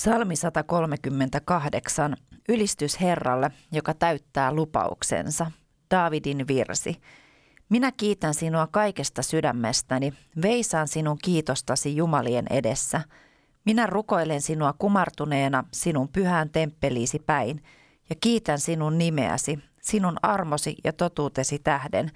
[0.00, 2.16] Psalmi 138,
[2.48, 5.50] ylistys Herralle, joka täyttää lupauksensa.
[5.90, 6.96] Daavidin virsi.
[7.68, 13.00] Minä kiitän sinua kaikesta sydämestäni, veisaan sinun kiitostasi Jumalien edessä.
[13.64, 17.62] Minä rukoilen sinua kumartuneena sinun pyhään temppeliisi päin
[18.10, 22.10] ja kiitän sinun nimeäsi, sinun armosi ja totuutesi tähden,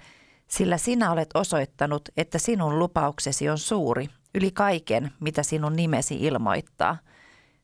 [0.47, 6.97] sillä sinä olet osoittanut, että sinun lupauksesi on suuri, yli kaiken, mitä sinun nimesi ilmoittaa–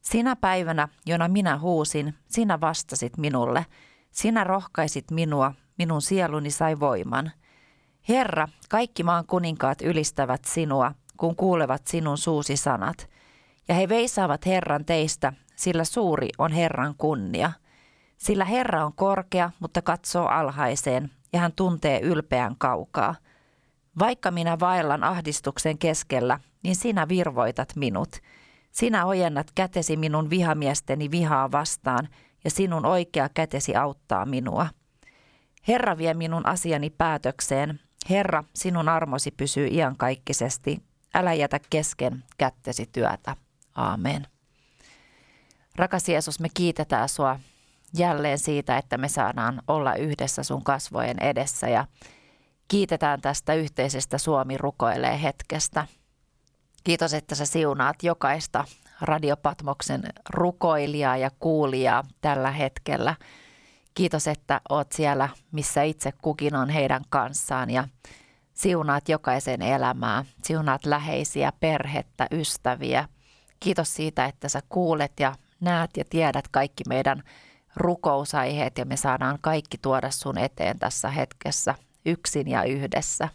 [0.01, 3.65] sinä päivänä, jona minä huusin, sinä vastasit minulle.
[4.11, 7.31] Sinä rohkaisit minua, minun sieluni sai voiman.
[8.09, 13.09] Herra, kaikki maan kuninkaat ylistävät sinua, kun kuulevat sinun suusi sanat.
[13.67, 17.51] Ja he veisaavat Herran teistä, sillä suuri on Herran kunnia.
[18.17, 23.15] Sillä Herra on korkea, mutta katsoo alhaiseen, ja hän tuntee ylpeän kaukaa.
[23.99, 28.09] Vaikka minä vaellan ahdistuksen keskellä, niin sinä virvoitat minut–
[28.71, 32.07] sinä ojennat kätesi minun vihamiesteni vihaa vastaan,
[32.43, 34.67] ja sinun oikea kätesi auttaa minua.
[35.67, 37.79] Herra vie minun asiani päätökseen.
[38.09, 40.83] Herra, sinun armosi pysyy iankaikkisesti.
[41.13, 43.35] Älä jätä kesken kättesi työtä.
[43.75, 44.27] Aamen.
[45.75, 47.39] Rakas Jeesus, me kiitetään sua
[47.97, 51.85] jälleen siitä, että me saadaan olla yhdessä sun kasvojen edessä ja
[52.67, 55.87] kiitetään tästä yhteisestä Suomi rukoilee hetkestä–
[56.83, 58.65] Kiitos, että sä siunaat jokaista
[59.01, 63.15] Radiopatmoksen rukoilijaa ja kuulijaa tällä hetkellä.
[63.93, 67.87] Kiitos, että oot siellä, missä itse kukin on heidän kanssaan ja
[68.53, 73.07] siunaat jokaisen elämää, siunaat läheisiä, perhettä, ystäviä.
[73.59, 77.23] Kiitos siitä, että sä kuulet ja näet ja tiedät kaikki meidän
[77.75, 81.75] rukousaiheet ja me saadaan kaikki tuoda sun eteen tässä hetkessä
[82.05, 83.29] yksin ja yhdessä.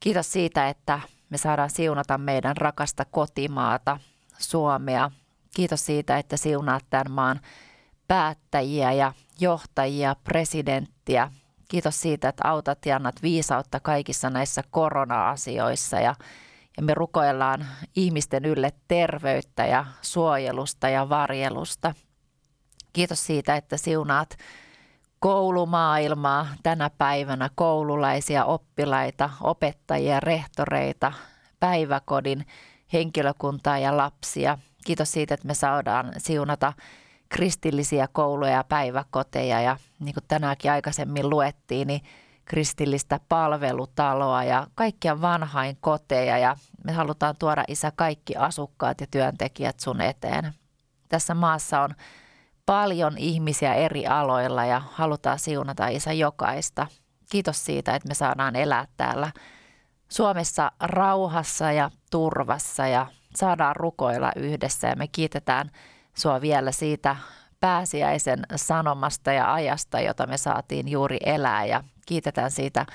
[0.00, 3.98] Kiitos siitä, että me saadaan siunata meidän rakasta kotimaata,
[4.38, 5.10] Suomea.
[5.54, 7.40] Kiitos siitä, että siunaat tämän maan
[8.08, 11.30] päättäjiä ja johtajia, presidenttiä.
[11.68, 16.14] Kiitos siitä, että autat ja annat viisautta kaikissa näissä korona-asioissa ja,
[16.76, 21.94] ja me rukoillaan ihmisten ylle terveyttä ja suojelusta ja varjelusta.
[22.92, 24.36] Kiitos siitä, että siunaat
[25.20, 31.12] koulumaailmaa tänä päivänä, koululaisia, oppilaita, opettajia, rehtoreita,
[31.60, 32.46] päiväkodin
[32.92, 34.58] henkilökuntaa ja lapsia.
[34.84, 36.72] Kiitos siitä, että me saadaan siunata
[37.28, 42.00] kristillisiä kouluja ja päiväkoteja ja niin kuin tänäänkin aikaisemmin luettiin, niin
[42.44, 49.80] kristillistä palvelutaloa ja kaikkia vanhain koteja ja me halutaan tuoda isä kaikki asukkaat ja työntekijät
[49.80, 50.52] sun eteen.
[51.08, 51.94] Tässä maassa on
[52.70, 56.86] paljon ihmisiä eri aloilla ja halutaan siunata isä jokaista.
[57.30, 59.32] Kiitos siitä, että me saadaan elää täällä
[60.08, 65.70] Suomessa rauhassa ja turvassa ja saadaan rukoilla yhdessä ja me kiitetään
[66.14, 67.16] sua vielä siitä
[67.60, 72.86] pääsiäisen sanomasta ja ajasta, jota me saatiin juuri elää ja kiitetään siitä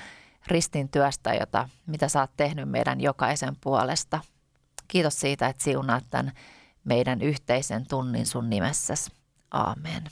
[0.46, 4.20] ristin työstä, jota, mitä sä oot tehnyt meidän jokaisen puolesta.
[4.88, 6.32] Kiitos siitä, että siunaat tämän
[6.84, 9.25] meidän yhteisen tunnin sun nimessäsi.
[9.56, 10.04] Aamen.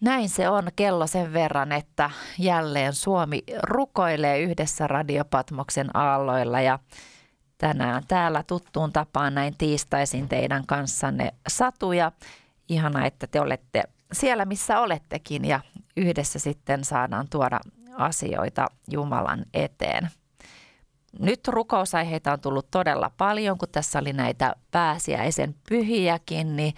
[0.00, 6.78] Näin se on kello sen verran, että jälleen Suomi rukoilee yhdessä Radiopatmoksen aalloilla ja
[7.58, 12.12] tänään täällä tuttuun tapaan näin tiistaisin teidän kanssanne satuja.
[12.68, 13.82] Ihana, että te olette
[14.12, 15.60] siellä, missä olettekin ja
[15.96, 17.60] yhdessä sitten saadaan tuoda
[17.96, 20.08] asioita Jumalan eteen.
[21.18, 26.74] Nyt rukousaiheita on tullut todella paljon, kun tässä oli näitä pääsiäisen pyhiäkin, niin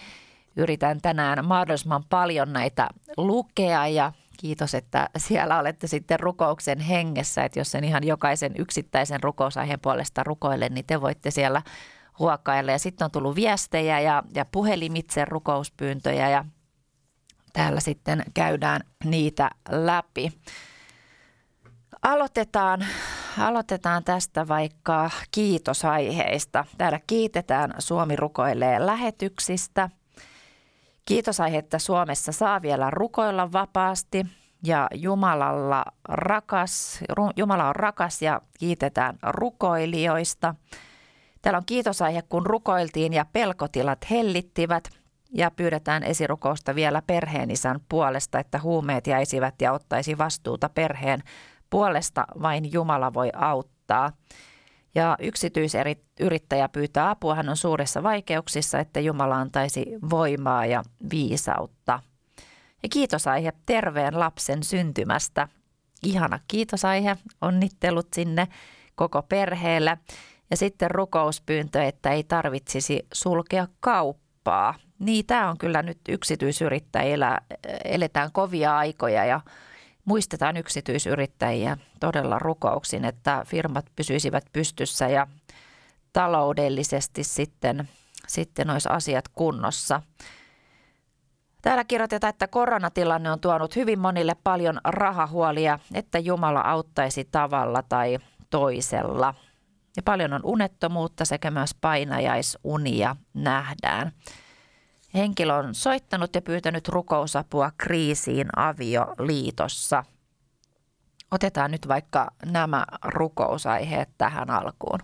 [0.57, 7.61] yritän tänään mahdollisimman paljon näitä lukea ja kiitos, että siellä olette sitten rukouksen hengessä, että
[7.61, 11.63] jos sen ihan jokaisen yksittäisen rukousaiheen puolesta rukoilen, niin te voitte siellä
[12.19, 12.73] huokailla.
[12.73, 16.45] Ja sitten on tullut viestejä ja, ja puhelimitse rukouspyyntöjä ja
[17.53, 20.33] täällä sitten käydään niitä läpi.
[22.03, 22.87] Aloitetaan,
[23.39, 26.65] aloitetaan tästä vaikka kiitosaiheista.
[26.79, 29.91] Täällä kiitetään Suomi rukoilee lähetyksistä.
[31.11, 34.27] Kiitosaihe, että Suomessa saa vielä rukoilla vapaasti
[34.65, 37.01] ja Jumalalla rakas,
[37.37, 40.55] Jumala on rakas ja kiitetään rukoilijoista.
[41.43, 44.89] Täällä on kiitosaihe, kun rukoiltiin ja pelkotilat hellittivät
[45.33, 51.23] ja pyydetään esirukousta vielä perheenisän puolesta, että huumeet jäisivät ja ottaisi vastuuta perheen
[51.71, 54.13] puolesta vain Jumala voi auttaa.
[54.95, 62.01] Ja yksityisyrittäjä pyytää apua, hän on suurissa vaikeuksissa, että Jumala antaisi voimaa ja viisautta.
[62.83, 65.49] Ja kiitosaihe terveen lapsen syntymästä.
[66.03, 68.49] Ihana kiitosaihe, onnittelut sinne
[68.95, 69.99] koko perheelle.
[70.51, 74.75] Ja sitten rukouspyyntö, että ei tarvitsisi sulkea kauppaa.
[74.99, 77.39] Niin, tämä on kyllä nyt yksityisyrittäjillä,
[77.85, 79.41] eletään kovia aikoja ja
[80.11, 85.27] muistetaan yksityisyrittäjiä todella rukouksin, että firmat pysyisivät pystyssä ja
[86.13, 87.89] taloudellisesti sitten,
[88.27, 90.03] sitten olisi asiat kunnossa.
[91.63, 98.19] Täällä kirjoitetaan, että koronatilanne on tuonut hyvin monille paljon rahahuolia, että Jumala auttaisi tavalla tai
[98.51, 99.35] toisella.
[99.97, 104.13] Ja paljon on unettomuutta sekä myös painajaisunia nähdään.
[105.15, 110.05] Henkilö on soittanut ja pyytänyt rukousapua kriisiin avioliitossa.
[111.31, 114.99] Otetaan nyt vaikka nämä rukousaiheet tähän alkuun.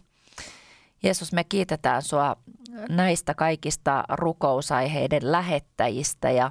[1.02, 2.36] Jeesus, me kiitetään sinua
[2.88, 6.50] näistä kaikista rukousaiheiden lähettäjistä ja,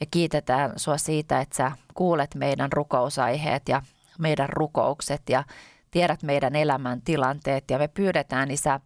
[0.00, 3.82] ja kiitetään sinua siitä, että sä kuulet meidän rukousaiheet ja
[4.18, 5.44] meidän rukoukset ja
[5.90, 8.80] tiedät meidän elämän tilanteet ja me pyydetään Isä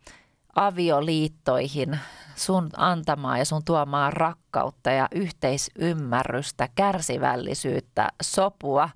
[0.55, 1.99] avioliittoihin
[2.37, 8.89] sun antamaa ja sun tuomaa rakkautta ja yhteisymmärrystä, kärsivällisyyttä, sopua,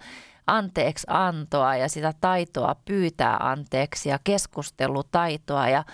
[0.47, 5.85] anteeksi antoa ja sitä taitoa pyytää anteeksi ja keskustelutaitoa ja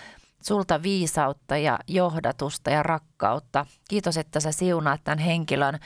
[0.42, 3.66] sulta viisautta ja johdatusta ja rakkautta.
[3.88, 5.78] Kiitos, että sä siunaat tämän henkilön,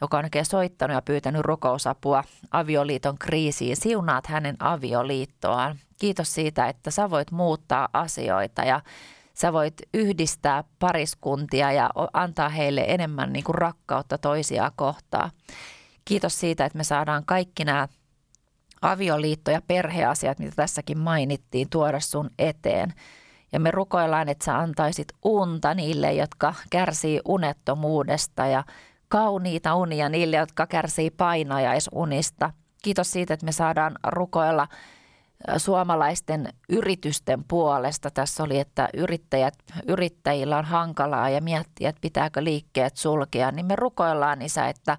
[0.00, 3.76] joka on oikein soittanut ja pyytänyt rukousapua avioliiton kriisiin.
[3.76, 5.78] Siunaat hänen avioliittoaan.
[5.98, 8.80] Kiitos siitä, että sä voit muuttaa asioita ja
[9.40, 15.30] sä voit yhdistää pariskuntia ja antaa heille enemmän niin kuin rakkautta toisia kohtaa.
[16.04, 17.88] Kiitos siitä, että me saadaan kaikki nämä
[18.82, 22.94] avioliitto- ja perheasiat, mitä tässäkin mainittiin, tuoda sun eteen.
[23.52, 28.64] Ja me rukoillaan, että sä antaisit unta niille, jotka kärsii unettomuudesta ja
[29.08, 32.50] kauniita unia niille, jotka kärsii painajaisunista.
[32.82, 34.68] Kiitos siitä, että me saadaan rukoilla–
[35.56, 38.10] suomalaisten yritysten puolesta.
[38.10, 39.54] Tässä oli, että yrittäjät,
[39.88, 43.50] yrittäjillä on hankalaa ja miettiä, että pitääkö liikkeet sulkea.
[43.50, 44.98] Niin me rukoillaan isä, että,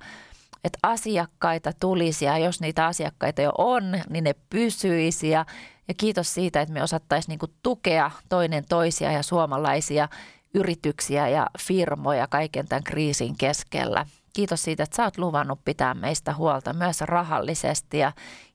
[0.64, 5.30] että asiakkaita tulisi ja jos niitä asiakkaita jo on, niin ne pysyisi.
[5.30, 5.46] Ja,
[5.88, 10.10] ja kiitos siitä, että me osattaisiin niin tukea toinen toisia ja suomalaisia
[10.54, 14.06] yrityksiä ja firmoja kaiken tämän kriisin keskellä.
[14.34, 18.12] Kiitos siitä, että sä oot luvannut pitää meistä huolta myös rahallisesti ja,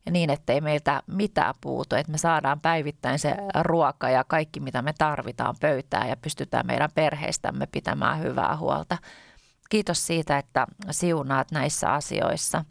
[0.06, 4.82] ja niin, ettei meiltä mitään puutu, että me saadaan päivittäin se ruoka ja kaikki, mitä
[4.82, 8.98] me tarvitaan pöytään ja pystytään meidän perheistämme pitämään hyvää huolta.
[9.70, 12.64] Kiitos siitä, että siunaat näissä asioissa.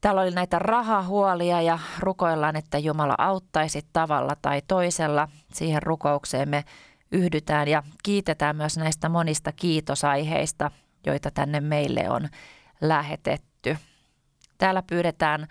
[0.00, 5.28] Täällä oli näitä rahahuolia ja rukoillaan, että Jumala auttaisi tavalla tai toisella.
[5.52, 6.64] Siihen rukoukseen me
[7.12, 10.70] yhdytään ja kiitetään myös näistä monista kiitosaiheista,
[11.06, 12.28] joita tänne meille on
[12.80, 13.76] lähetetty.
[14.58, 15.46] Täällä pyydetään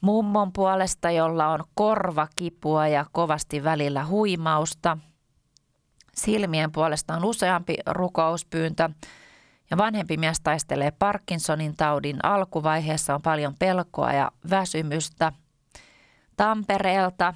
[0.00, 4.98] mummon puolesta, jolla on korvakipua ja kovasti välillä huimausta.
[6.14, 8.90] Silmien puolesta on useampi rukouspyyntö.
[9.70, 15.32] Ja vanhempi mies taistelee Parkinsonin taudin alkuvaiheessa on paljon pelkoa ja väsymystä.
[16.36, 17.34] Tampereelta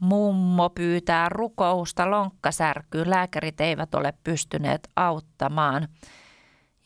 [0.00, 3.10] mummo pyytää rukousta lonkkasärkyyn.
[3.10, 5.88] Lääkärit eivät ole pystyneet auttamaan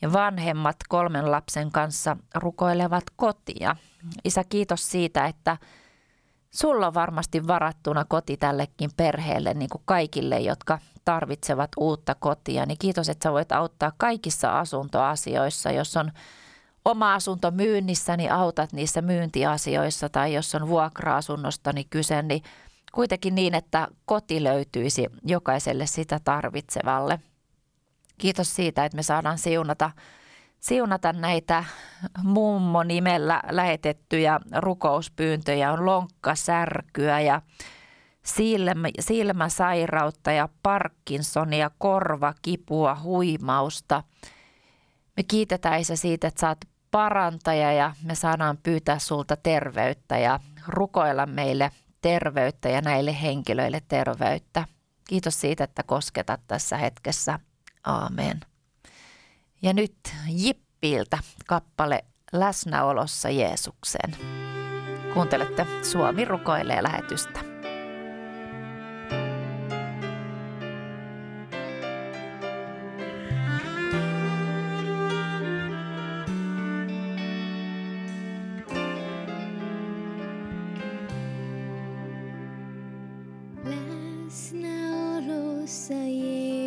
[0.01, 3.75] ja vanhemmat kolmen lapsen kanssa rukoilevat kotia.
[4.23, 5.57] Isä, kiitos siitä, että
[6.51, 12.65] sulla on varmasti varattuna koti tällekin perheelle, niin kuin kaikille, jotka tarvitsevat uutta kotia.
[12.65, 15.71] Niin kiitos, että sä voit auttaa kaikissa asuntoasioissa.
[15.71, 16.11] Jos on
[16.85, 20.09] oma asunto myynnissä, niin autat niissä myyntiasioissa.
[20.09, 22.43] Tai jos on vuokra-asunnosta niin kyse, niin
[22.91, 27.19] kuitenkin niin, että koti löytyisi jokaiselle sitä tarvitsevalle–
[28.17, 29.91] Kiitos siitä, että me saadaan siunata,
[30.59, 31.63] siunata näitä
[32.23, 35.71] mummo nimellä lähetettyjä rukouspyyntöjä.
[35.71, 37.41] On lonkkasärkyä ja
[38.23, 44.03] silmä, silmäsairautta ja Parkinsonia, korvakipua, huimausta.
[45.17, 46.57] Me kiitetään Isä siitä, että saat
[46.91, 54.65] parantaja ja me saadaan pyytää sulta terveyttä ja rukoilla meille terveyttä ja näille henkilöille terveyttä.
[55.07, 57.39] Kiitos siitä, että kosketat tässä hetkessä.
[57.83, 58.39] Aamen.
[59.61, 59.95] Ja nyt
[60.29, 64.15] Jippiltä kappale Läsnäolossa Jeesuksen.
[65.13, 67.51] Kuuntelette Suomi rukoilee lähetystä.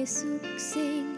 [0.07, 1.14] sukses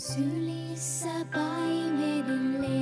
[0.00, 2.79] sylissä paimenille.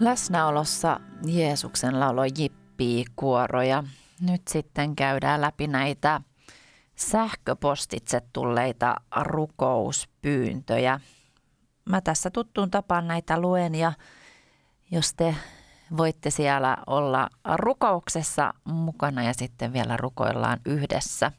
[0.00, 3.84] Läsnäolossa Jeesuksen laulo jippii kuoroja.
[4.20, 6.20] Nyt sitten käydään läpi näitä
[6.94, 11.00] sähköpostitse tulleita rukouspyyntöjä.
[11.84, 13.92] Mä tässä tuttuun tapaan näitä luen ja
[14.90, 15.34] jos te
[15.96, 21.32] voitte siellä olla rukouksessa mukana ja sitten vielä rukoillaan yhdessä.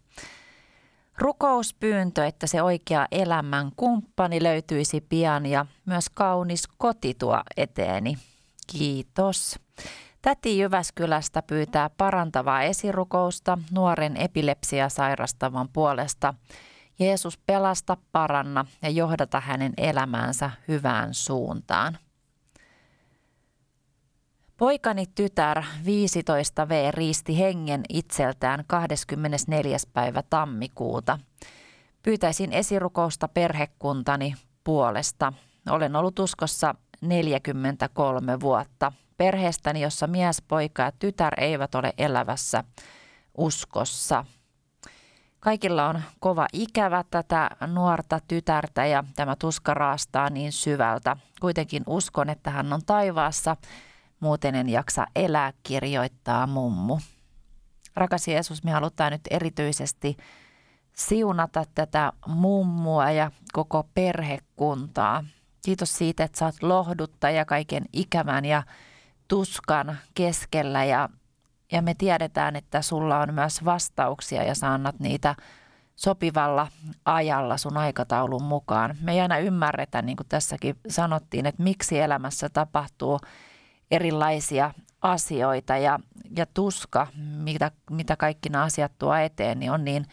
[1.18, 8.18] Rukouspyyntö, että se oikea elämän kumppani löytyisi pian ja myös kaunis koti tuo eteeni.
[8.72, 9.60] Kiitos.
[10.22, 16.34] Täti Jyväskylästä pyytää parantavaa esirukousta nuoren epilepsia sairastavan puolesta.
[17.00, 21.98] Jeesus pelasta, paranna ja johdata hänen elämäänsä hyvään suuntaan.
[24.58, 29.78] Poikani tytär 15V riisti hengen itseltään 24.
[29.94, 31.20] päivä tammikuuta.
[32.04, 35.34] Pyytäisin esirukousta perhekuntani puolesta.
[35.70, 38.92] Olen ollut uskossa 43 vuotta.
[39.18, 42.64] Perheestäni, jossa mies, poika ja tytär eivät ole elävässä
[43.38, 44.26] uskossa.
[45.40, 51.18] Kaikilla on kova ikävä tätä nuorta tytärtä ja tämä tuska raastaa niin syvältä.
[51.42, 53.56] Kuitenkin uskon, että hän on taivaassa.
[54.20, 57.00] Muuten en jaksa elää, kirjoittaa mummu.
[57.96, 60.18] Rakas Jeesus, me halutaan nyt erityisesti
[60.96, 65.24] siunata tätä mummua ja koko perhekuntaa.
[65.66, 68.64] Kiitos siitä, että saat lohduttaja kaiken ikävän ja
[69.28, 70.84] tuskan keskellä.
[70.84, 71.10] Ja,
[71.72, 75.36] ja me tiedetään, että sulla on myös vastauksia ja sä annat niitä
[75.96, 76.68] sopivalla
[77.06, 78.98] ajalla sun aikataulun mukaan.
[79.02, 83.20] Me ei aina ymmärretä, niin kuin tässäkin sanottiin, että miksi elämässä tapahtuu
[83.92, 85.78] erilaisia asioita.
[85.78, 86.00] Ja,
[86.38, 90.06] ja tuska, mitä, mitä kaikki nämä asiat tuo eteen, niin on niin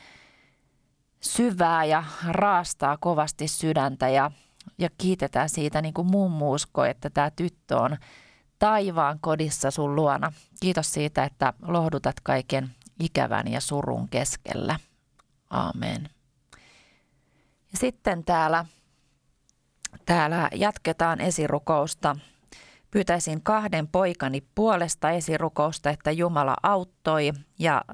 [1.20, 4.08] syvää ja raastaa kovasti sydäntä.
[4.08, 4.30] Ja,
[4.78, 7.96] ja kiitetään siitä niin kuin mummu usko, että tämä tyttö on
[8.58, 10.32] taivaan kodissa sun luona.
[10.60, 12.70] Kiitos siitä, että lohdutat kaiken
[13.00, 14.78] ikävän ja surun keskellä.
[15.50, 16.10] Aamen.
[17.72, 18.64] Ja sitten täällä,
[20.06, 22.16] täällä jatketaan esirukousta.
[22.90, 27.84] Pyytäisin kahden poikani puolesta esirukousta, että Jumala auttoi ja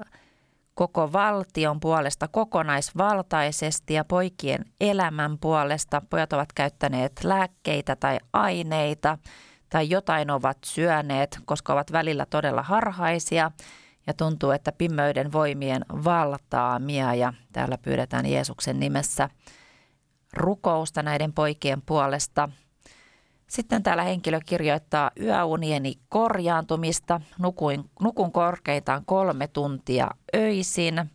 [0.75, 6.01] koko valtion puolesta kokonaisvaltaisesti ja poikien elämän puolesta.
[6.09, 9.17] Pojat ovat käyttäneet lääkkeitä tai aineita
[9.69, 13.51] tai jotain ovat syöneet, koska ovat välillä todella harhaisia
[14.07, 19.29] ja tuntuu, että pimeyden voimien valtaamia ja täällä pyydetään Jeesuksen nimessä
[20.33, 22.49] rukousta näiden poikien puolesta.
[23.47, 27.21] Sitten täällä henkilö kirjoittaa yöunieni korjaantumista.
[27.39, 31.09] Nukuin, nukun korkeintaan kolme tuntia öisin.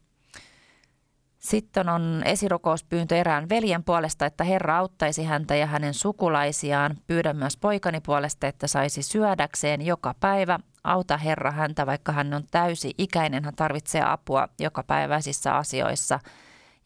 [1.39, 6.97] Sitten on esirukouspyyntö erään veljen puolesta, että Herra auttaisi häntä ja hänen sukulaisiaan.
[7.07, 10.59] Pyydän myös poikani puolesta, että saisi syödäkseen joka päivä.
[10.85, 13.45] Auta Herra häntä, vaikka hän on täysi ikäinen.
[13.45, 16.21] Hän tarvitsee apua joka päiväisissä asioissa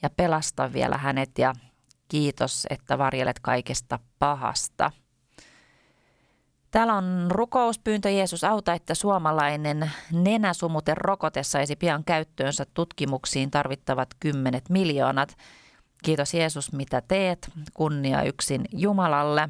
[0.03, 1.55] ja pelasta vielä hänet ja
[2.09, 4.91] kiitos, että varjelet kaikesta pahasta.
[6.73, 14.69] Täällä on rukouspyyntö Jeesus auta, että suomalainen nenäsumuten rokote saisi pian käyttöönsä tutkimuksiin tarvittavat kymmenet
[14.69, 15.37] miljoonat.
[16.05, 17.51] Kiitos Jeesus, mitä teet.
[17.75, 19.49] Kunnia yksin Jumalalle.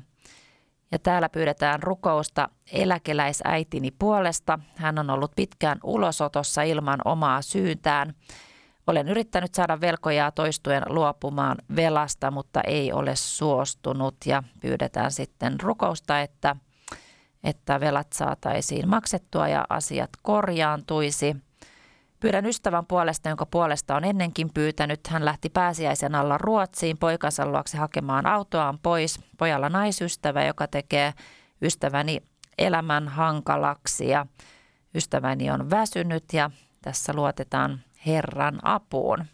[0.92, 4.58] Ja täällä pyydetään rukousta eläkeläisäitini puolesta.
[4.76, 8.14] Hän on ollut pitkään ulosotossa ilman omaa syytään.
[8.86, 14.16] Olen yrittänyt saada velkojaa toistuen luopumaan velasta, mutta ei ole suostunut.
[14.26, 16.56] Ja pyydetään sitten rukousta, että–
[17.44, 21.36] että velat saataisiin maksettua ja asiat korjaantuisi.
[22.20, 25.06] Pyydän ystävän puolesta, jonka puolesta on ennenkin pyytänyt.
[25.06, 29.20] Hän lähti pääsiäisen alla Ruotsiin poikansa luokse hakemaan autoaan pois.
[29.38, 31.14] Pojalla naisystävä, joka tekee
[31.62, 32.20] ystäväni
[32.58, 34.26] elämän hankalaksi ja
[34.94, 36.50] ystäväni on väsynyt ja
[36.82, 39.24] tässä luotetaan Herran apuun.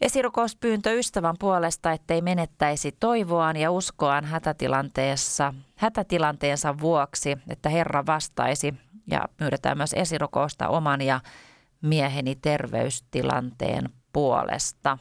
[0.00, 8.74] Esirukouspyyntö ystävän puolesta, ettei menettäisi toivoaan ja uskoaan hätätilanteessa, hätätilanteensa vuoksi, että Herra vastaisi
[9.06, 11.20] ja pyydetään myös esirukousta oman ja
[11.82, 14.98] mieheni terveystilanteen puolesta.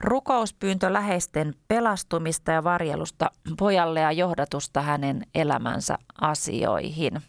[0.00, 7.22] Rukouspyyntö läheisten pelastumista ja varjelusta pojalle ja johdatusta hänen elämänsä asioihin.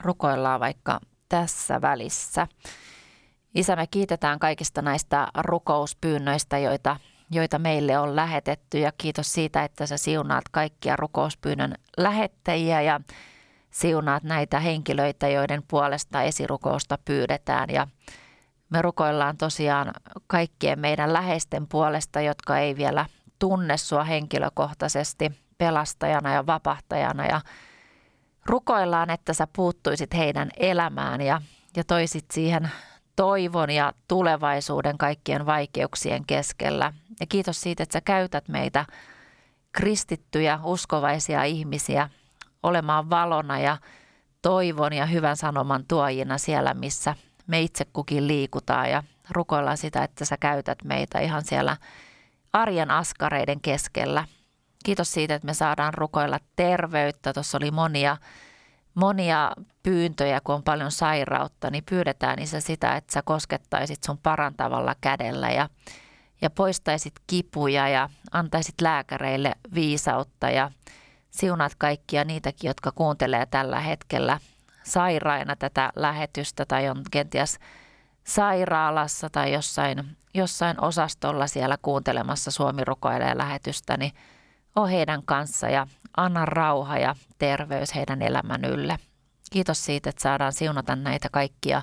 [0.00, 2.46] Rukoillaan vaikka tässä välissä.
[3.54, 6.96] Isä, me kiitetään kaikista näistä rukouspyynnöistä, joita,
[7.30, 8.78] joita meille on lähetetty.
[8.78, 13.00] Ja kiitos siitä, että sä siunaat kaikkia rukouspyynnön lähettäjiä ja
[13.70, 17.70] siunaat näitä henkilöitä, joiden puolesta esirukousta pyydetään.
[17.70, 17.86] Ja
[18.70, 19.92] me rukoillaan tosiaan
[20.26, 23.06] kaikkien meidän läheisten puolesta, jotka ei vielä
[23.38, 27.26] tunne sua henkilökohtaisesti pelastajana ja vapahtajana.
[27.26, 27.40] Ja
[28.46, 31.42] rukoillaan, että sä puuttuisit heidän elämään ja,
[31.76, 32.70] ja toisit siihen
[33.20, 36.92] toivon ja tulevaisuuden kaikkien vaikeuksien keskellä.
[37.20, 38.86] Ja kiitos siitä, että sä käytät meitä
[39.72, 42.10] kristittyjä, uskovaisia ihmisiä
[42.62, 43.76] olemaan valona ja
[44.42, 47.14] toivon ja hyvän sanoman tuojina siellä, missä
[47.46, 51.76] me itse kukin liikutaan ja rukoillaan sitä, että sä käytät meitä ihan siellä
[52.52, 54.24] arjen askareiden keskellä.
[54.84, 57.32] Kiitos siitä, että me saadaan rukoilla terveyttä.
[57.32, 58.16] Tuossa oli monia
[59.00, 64.94] monia pyyntöjä, kun on paljon sairautta, niin pyydetään isä sitä, että sä koskettaisit sun parantavalla
[65.00, 65.68] kädellä ja,
[66.42, 70.70] ja poistaisit kipuja ja antaisit lääkäreille viisautta ja
[71.30, 74.38] siunat kaikkia niitäkin, jotka kuuntelee tällä hetkellä
[74.82, 77.58] sairaina tätä lähetystä tai on kenties
[78.24, 84.12] sairaalassa tai jossain, jossain osastolla siellä kuuntelemassa Suomi rukoilee lähetystä, niin
[84.76, 88.98] ole heidän kanssa ja anna rauha ja terveys heidän elämän ylle.
[89.50, 91.82] Kiitos siitä, että saadaan siunata näitä kaikkia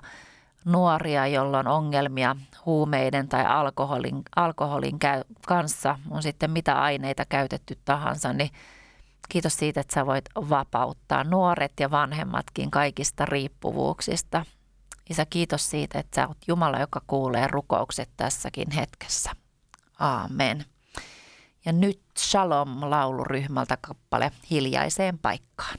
[0.65, 7.79] nuoria, joilla on ongelmia huumeiden tai alkoholin, alkoholin käy, kanssa, on sitten mitä aineita käytetty
[7.85, 8.49] tahansa, niin
[9.29, 14.45] kiitos siitä, että sä voit vapauttaa nuoret ja vanhemmatkin kaikista riippuvuuksista.
[15.09, 19.31] Isä, kiitos siitä, että sä oot Jumala, joka kuulee rukoukset tässäkin hetkessä.
[19.99, 20.65] Aamen.
[21.65, 25.77] Ja nyt Shalom-lauluryhmältä kappale Hiljaiseen paikkaan.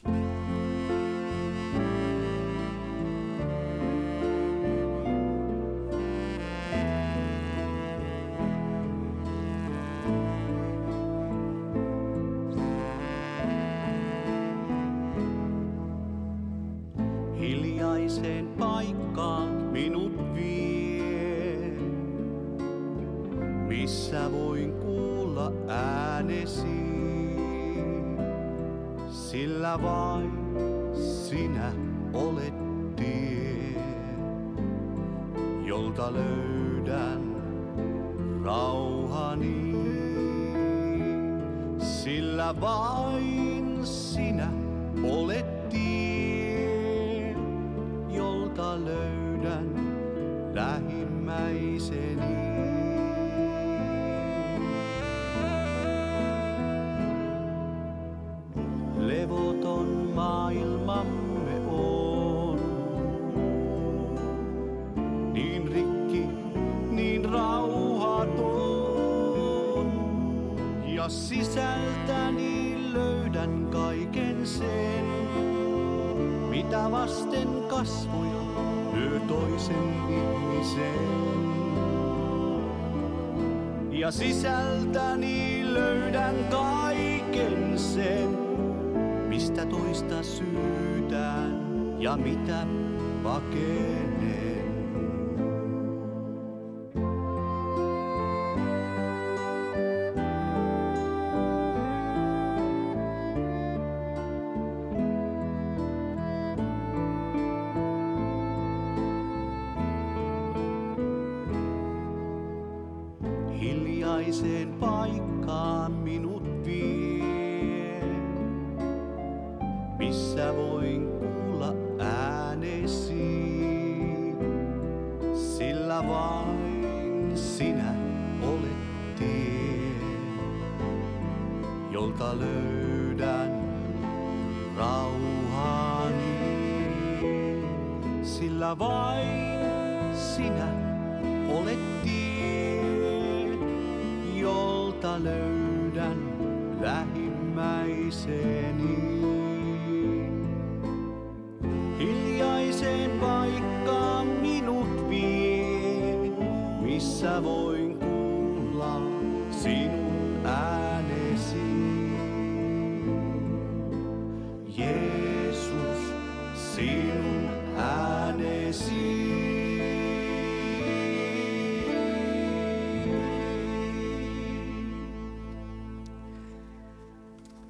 [114.29, 116.38] Hiljaiseen paikkaan minut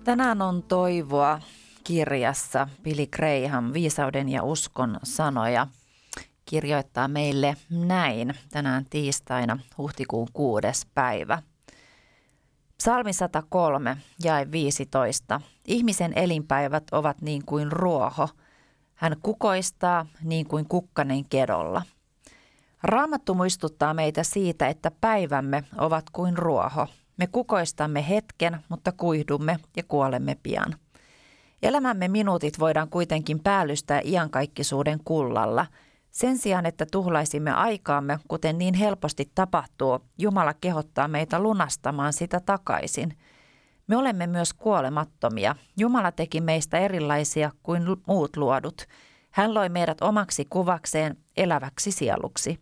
[0.08, 1.40] Tänään on toivoa
[1.84, 5.66] kirjassa Billy Graham Viisauden ja uskon sanoja
[6.44, 11.42] kirjoittaa meille näin tänään tiistaina huhtikuun kuudes päivä.
[12.78, 15.40] Psalmi 103, jae 15.
[15.64, 18.28] Ihmisen elinpäivät ovat niin kuin ruoho.
[18.94, 21.82] Hän kukoistaa niin kuin kukkanen kedolla.
[22.82, 26.88] Raamattu muistuttaa meitä siitä, että päivämme ovat kuin ruoho.
[27.18, 30.74] Me kukoistamme hetken, mutta kuihdumme ja kuolemme pian.
[31.62, 35.66] Elämämme minuutit voidaan kuitenkin päällystää iankaikkisuuden kullalla.
[36.10, 43.18] Sen sijaan, että tuhlaisimme aikaamme, kuten niin helposti tapahtuu, Jumala kehottaa meitä lunastamaan sitä takaisin.
[43.86, 45.56] Me olemme myös kuolemattomia.
[45.76, 48.86] Jumala teki meistä erilaisia kuin muut luodut.
[49.30, 52.60] Hän loi meidät omaksi kuvakseen eläväksi sieluksi.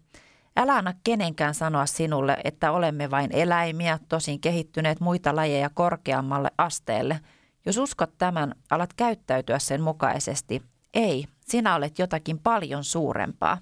[0.59, 7.21] Älä anna kenenkään sanoa sinulle, että olemme vain eläimiä, tosin kehittyneet muita lajeja korkeammalle asteelle.
[7.67, 10.63] Jos uskot tämän, alat käyttäytyä sen mukaisesti.
[10.95, 13.59] Ei, sinä olet jotakin paljon suurempaa.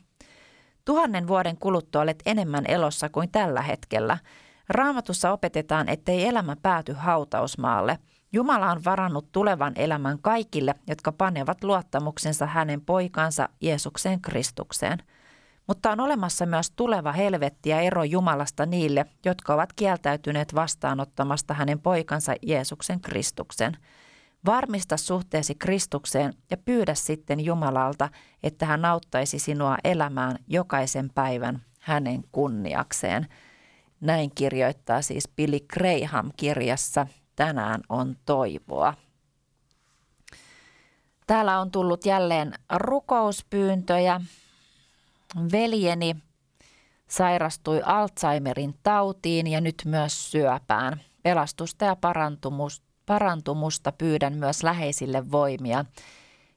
[0.84, 4.18] Tuhannen vuoden kuluttua olet enemmän elossa kuin tällä hetkellä.
[4.68, 7.98] Raamatussa opetetaan, ettei elämä pääty hautausmaalle.
[8.32, 14.98] Jumala on varannut tulevan elämän kaikille, jotka panevat luottamuksensa hänen poikansa Jeesukseen Kristukseen–
[15.66, 21.80] mutta on olemassa myös tuleva helvetti ja ero Jumalasta niille, jotka ovat kieltäytyneet vastaanottamasta hänen
[21.80, 23.76] poikansa Jeesuksen Kristuksen.
[24.46, 28.08] Varmista suhteesi Kristukseen ja pyydä sitten Jumalalta,
[28.42, 33.26] että hän auttaisi sinua elämään jokaisen päivän hänen kunniakseen.
[34.00, 38.94] Näin kirjoittaa siis Billy Graham kirjassa Tänään on toivoa.
[41.26, 44.20] Täällä on tullut jälleen rukouspyyntöjä
[45.52, 46.16] Veljeni
[47.08, 51.00] sairastui Alzheimerin tautiin ja nyt myös syöpään.
[51.22, 51.96] Pelastusta ja
[53.06, 55.84] parantumusta pyydän myös läheisille voimia.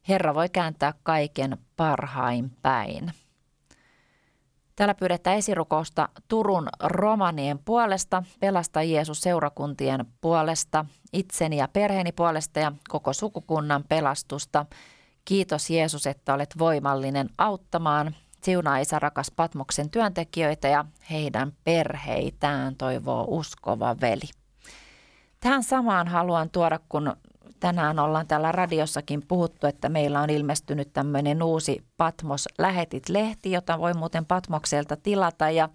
[0.09, 3.11] Herra voi kääntää kaiken parhain päin.
[4.75, 12.71] Täällä pyydetään esirukousta Turun romanien puolesta, Pelasta Jeesus seurakuntien puolesta, itseni ja perheeni puolesta ja
[12.89, 14.65] koko sukukunnan pelastusta–
[15.27, 18.15] Kiitos Jeesus, että olet voimallinen auttamaan.
[18.47, 24.29] Siunaa Isä rakas Patmoksen työntekijöitä ja heidän perheitään, toivoo uskova veli.
[25.39, 27.15] Tähän samaan haluan tuoda, kun
[27.59, 33.93] tänään ollaan täällä radiossakin puhuttu, että meillä on ilmestynyt tämmöinen uusi Patmos Lähetit-lehti, jota voi
[33.93, 35.69] muuten Patmokselta tilata ja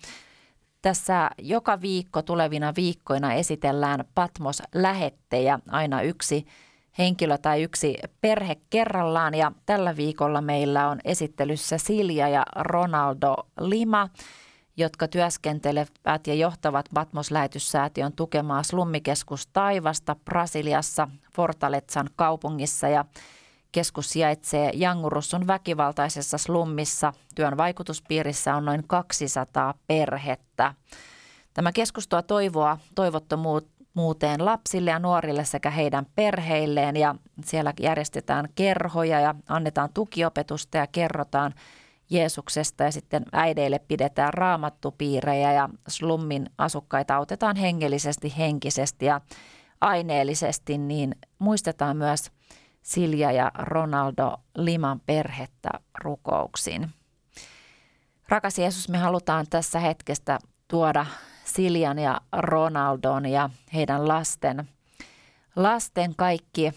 [0.82, 6.46] tässä joka viikko tulevina viikkoina esitellään Patmos-lähettejä, aina yksi
[6.98, 14.08] henkilö tai yksi perhe kerrallaan ja tällä viikolla meillä on esittelyssä Silja ja Ronaldo Lima,
[14.76, 23.04] jotka työskentelevät ja johtavat Patmos-lähetyssäätiön tukemaa slummikeskus Taivasta Brasiliassa Fortaletsan kaupungissa ja
[23.72, 27.12] Keskus sijaitsee Jangurussun väkivaltaisessa slummissa.
[27.34, 30.74] Työn vaikutuspiirissä on noin 200 perhettä.
[31.54, 32.78] Tämä keskus tuo toivoa
[33.94, 36.96] toivottomuuteen lapsille ja nuorille sekä heidän perheilleen.
[36.96, 41.54] Ja siellä järjestetään kerhoja ja annetaan tukiopetusta ja kerrotaan
[42.10, 42.84] Jeesuksesta.
[42.84, 49.20] Ja sitten äideille pidetään raamattupiirejä ja slummin asukkaita autetaan hengellisesti, henkisesti ja
[49.80, 52.30] aineellisesti, niin muistetaan myös–
[52.82, 56.90] Silja ja Ronaldo Liman perhettä rukouksiin.
[58.28, 61.06] Rakas Jeesus, me halutaan tässä hetkestä tuoda
[61.54, 64.68] Siljan ja Ronaldon ja heidän lasten,
[65.56, 66.72] lasten kaikki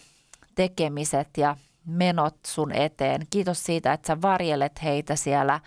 [0.54, 3.26] tekemiset ja menot sun eteen.
[3.30, 5.60] Kiitos siitä, että sä varjelet heitä siellä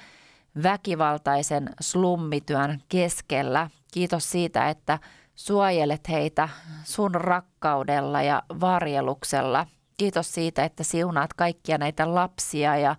[0.63, 3.69] väkivaltaisen slummityön keskellä.
[3.93, 5.00] Kiitos siitä, että
[5.36, 6.50] suojelet heitä
[6.84, 9.65] sun rakkaudella ja varjeluksella–
[10.00, 12.95] Kiitos siitä, että siunaat kaikkia näitä lapsia ja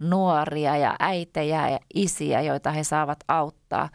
[0.00, 3.88] nuoria ja äitejä ja isiä, joita he saavat auttaa.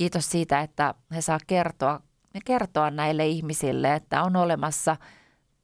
[0.00, 2.00] Kiitos siitä, että he saa kertoa,
[2.44, 4.96] kertoa näille ihmisille, että on olemassa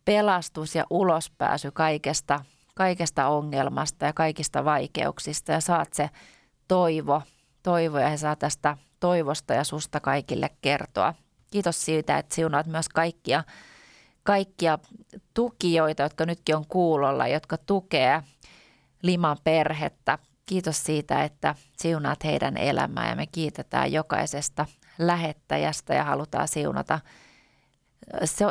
[0.05, 2.45] pelastus ja ulospääsy kaikesta,
[2.75, 6.11] kaikesta ongelmasta ja kaikista vaikeuksista ja saat se
[6.69, 7.23] toivo,
[7.63, 11.15] toivo ja he saa tästä toivosta ja susta kaikille kertoa.
[11.51, 13.45] Kiitos siitä, että siunaat myös kaikkia
[14.23, 14.79] kaikkia
[15.35, 18.23] tukijoita, jotka nytkin on kuulolla, jotka tukee
[19.03, 20.19] Liman perhettä.
[20.47, 24.67] Kiitos siitä, että siunaat heidän elämää ja me kiitetään jokaisesta
[24.99, 27.01] lähettäjästä ja halutaan siunata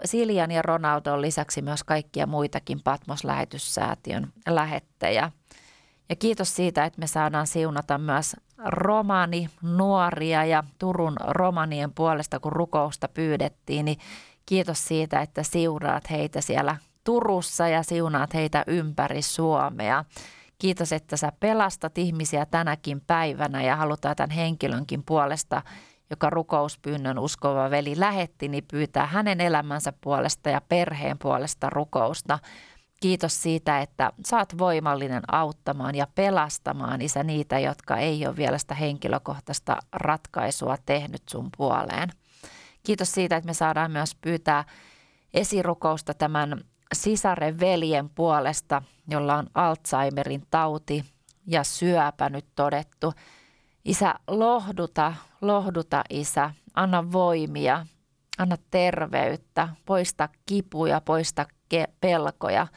[0.05, 5.31] Siljan ja Ronaldon lisäksi myös kaikkia muitakin Patmos-lähetyssäätiön lähettäjä.
[6.09, 12.51] Ja kiitos siitä, että me saadaan siunata myös romani nuoria ja Turun romanien puolesta, kun
[12.51, 13.97] rukousta pyydettiin, niin
[14.45, 20.05] Kiitos siitä, että siunaat heitä siellä Turussa ja siunaat heitä ympäri Suomea.
[20.59, 25.61] Kiitos, että sä pelastat ihmisiä tänäkin päivänä ja halutaan tämän henkilönkin puolesta,
[26.09, 32.39] joka rukouspyynnön uskova veli lähetti, niin pyytää hänen elämänsä puolesta ja perheen puolesta rukousta.
[33.01, 38.75] Kiitos siitä, että saat voimallinen auttamaan ja pelastamaan isä niitä, jotka ei ole vielä sitä
[38.75, 42.09] henkilökohtaista ratkaisua tehnyt sun puoleen.
[42.83, 44.63] Kiitos siitä, että me saadaan myös pyytää
[45.33, 46.61] esirukousta tämän
[46.95, 51.05] sisaren veljen puolesta, jolla on Alzheimerin tauti
[51.47, 53.13] ja syöpä nyt todettu.
[53.85, 57.85] Isä, lohduta, lohduta isä, anna voimia,
[58.37, 62.67] anna terveyttä, poista kipuja, poista ke- pelkoja.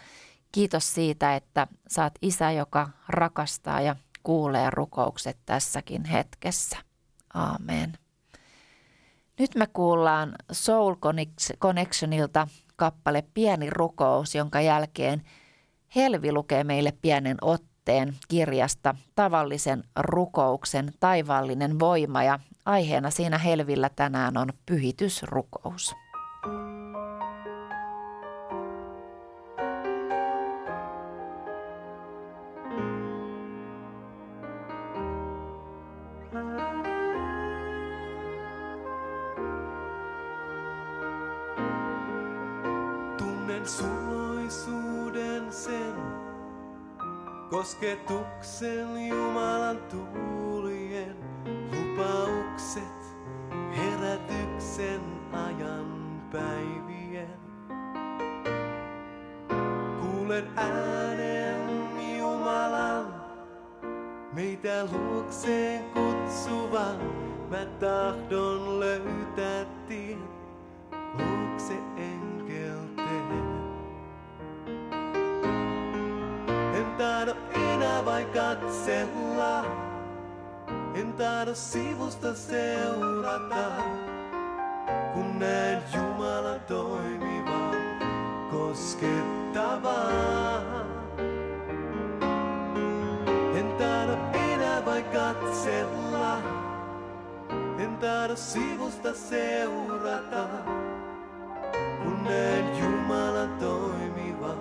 [0.53, 6.77] Kiitos siitä, että saat isä, joka rakastaa ja kuulee rukoukset tässäkin hetkessä.
[7.35, 7.99] Amen.
[9.39, 10.95] Nyt me kuullaan Soul
[11.61, 15.23] Connectionilta kappale Pieni rukous, jonka jälkeen
[15.97, 24.37] Helvi lukee meille pienen otteen kirjasta Tavallisen rukouksen taivaallinen voima ja aiheena siinä Helvillä tänään
[24.37, 25.95] on pyhitysrukous.
[47.69, 51.17] Kosketuksen Jumalan tuulien
[51.73, 53.17] lupaukset,
[53.77, 55.01] herätyksen
[55.33, 57.39] ajan päivien.
[60.01, 63.15] Kuulen äänen Jumalan,
[64.33, 66.97] meitä luokseen kutsuvan,
[67.51, 69.78] mä tahdon löytää
[78.49, 79.65] katsella,
[80.95, 83.71] en tahdo sivusta seurata,
[85.15, 87.77] kun näen Jumalan toimivan
[88.51, 90.63] koskettavaa.
[93.59, 94.17] En tahdo
[94.53, 96.39] enää vain katsella,
[97.79, 100.49] en tahdo sivusta seurata,
[102.03, 104.59] kun näen jumala toimivan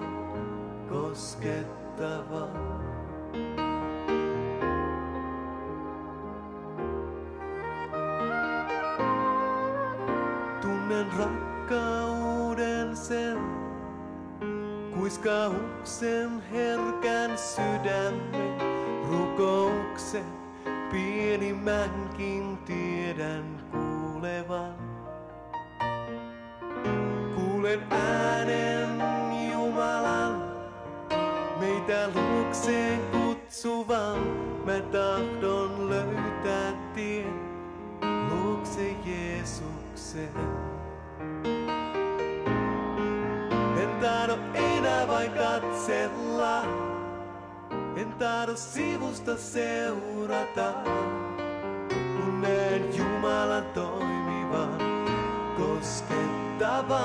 [0.89, 2.77] koskettavaa.
[15.17, 18.57] Kuiskauksen herkän sydämen
[19.09, 20.25] rukouksen
[20.91, 24.75] pienimmänkin tiedän kuulevan.
[27.35, 29.01] Kuulen äänen
[29.51, 30.43] Jumalan,
[31.59, 34.19] meitä luokseen kutsuvan.
[34.65, 37.33] Mä tahdon löytää tien
[38.29, 40.66] luokse Jeesuksen.
[48.19, 50.73] Tahdo sivusta seurata,
[51.89, 54.77] kun näen Jumalan toimivan,
[55.57, 56.97] koskettavan.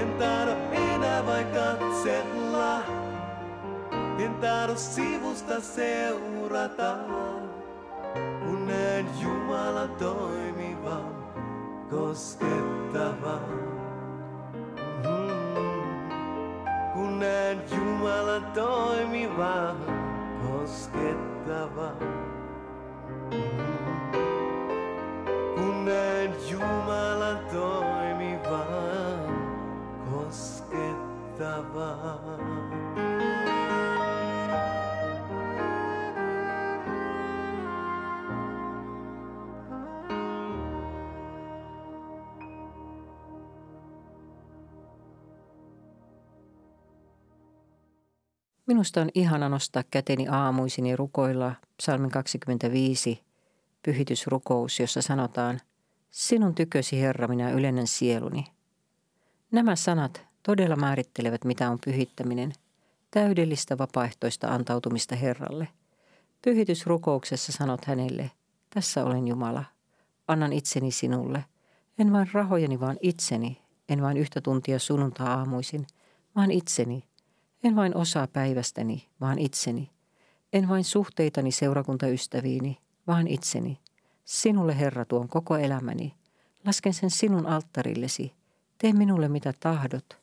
[0.00, 2.82] En tahdo enää vain katsella,
[4.18, 6.96] en tahdo sivusta seurata,
[8.44, 11.14] kun näen Jumalan toimivan,
[11.90, 13.77] koskettavan.
[17.18, 19.76] Näen Jumalan toimivan,
[20.42, 21.96] koskettavan.
[25.54, 29.28] Kun näen Jumalan toimivan,
[30.10, 30.68] koskettavan.
[48.68, 53.22] Minusta on ihana nostaa käteni aamuisin ja rukoilla psalmin 25
[53.82, 55.60] pyhitysrukous, jossa sanotaan
[56.10, 58.46] Sinun tykösi Herra, minä ylennän sieluni.
[59.52, 62.52] Nämä sanat todella määrittelevät, mitä on pyhittäminen,
[63.10, 65.68] täydellistä vapaaehtoista antautumista Herralle.
[66.42, 68.30] Pyhitysrukouksessa sanot hänelle,
[68.70, 69.64] tässä olen Jumala,
[70.28, 71.44] annan itseni sinulle,
[71.98, 75.86] en vain rahojeni, vaan itseni, en vain yhtä tuntia sunnuntaa aamuisin,
[76.36, 77.04] vaan itseni,
[77.64, 79.90] en vain osaa päivästäni, vaan itseni.
[80.52, 83.78] En vain suhteitani seurakuntaystäviini, vaan itseni.
[84.24, 86.14] Sinulle Herra tuon koko elämäni.
[86.66, 88.32] Lasken sen sinun alttarillesi.
[88.78, 90.18] Tee minulle mitä tahdot.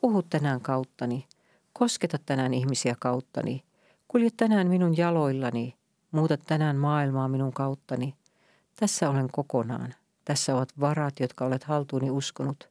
[0.00, 1.26] Puhu tänään kauttani.
[1.72, 3.64] Kosketa tänään ihmisiä kauttani.
[4.08, 5.74] Kulje tänään minun jaloillani.
[6.10, 8.14] Muuta tänään maailmaa minun kauttani.
[8.76, 9.94] Tässä olen kokonaan.
[10.24, 12.68] Tässä ovat varat, jotka olet haltuuni uskonut.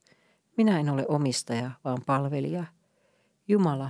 [0.57, 2.65] Minä en ole omistaja, vaan palvelija.
[3.47, 3.89] Jumala,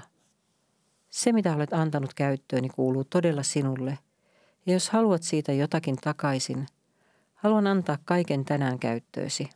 [1.14, 4.00] se, mitä olet antanut käyttööni, kuuluu todella sinulle.
[4.66, 6.66] Ja jos haluat siitä jotakin takaisin,
[7.36, 9.50] haluan antaa kaiken tänään käyttöösi.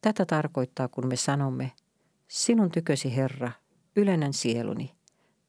[0.00, 1.72] Tätä tarkoittaa, kun me sanomme,
[2.28, 3.52] sinun tykösi Herra,
[3.96, 4.94] ylennän sieluni.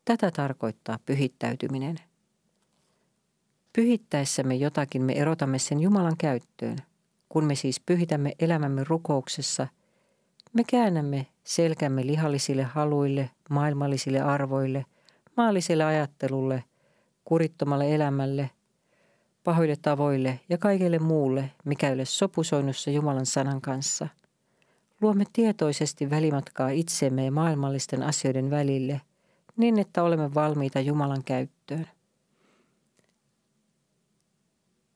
[0.06, 1.96] Tätä tarkoittaa pyhittäytyminen.
[3.74, 6.78] Pyhittäessämme jotakin me erotamme sen Jumalan käyttöön.
[7.30, 9.68] Kun me siis pyhitämme elämämme rukouksessa,
[10.54, 14.86] me käännämme selkämme lihallisille haluille, maailmallisille arvoille,
[15.38, 16.64] maalliselle ajattelulle,
[17.26, 18.50] kurittomalle elämälle,
[19.44, 24.08] pahoille tavoille ja kaikelle muulle, mikä ei ole sopusoinnussa Jumalan sanan kanssa.
[25.02, 29.02] Luomme tietoisesti välimatkaa itsemme ja maailmallisten asioiden välille
[29.58, 31.88] niin, että olemme valmiita Jumalan käyttöön.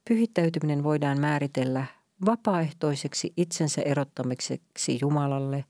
[0.08, 1.86] Pyhittäytyminen voidaan määritellä
[2.26, 5.64] vapaaehtoiseksi itsensä erottamiseksi Jumalalle,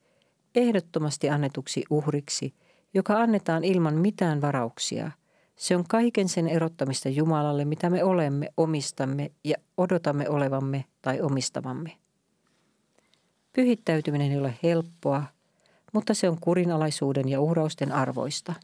[0.55, 2.55] ehdottomasti annetuksi uhriksi,
[2.95, 5.11] joka annetaan ilman mitään varauksia.
[5.57, 11.93] Se on kaiken sen erottamista Jumalalle, mitä me olemme, omistamme ja odotamme olevamme tai omistavamme.
[13.53, 15.23] Pyhittäytyminen ei ole helppoa,
[15.93, 18.55] mutta se on kurinalaisuuden ja uhrausten arvoista.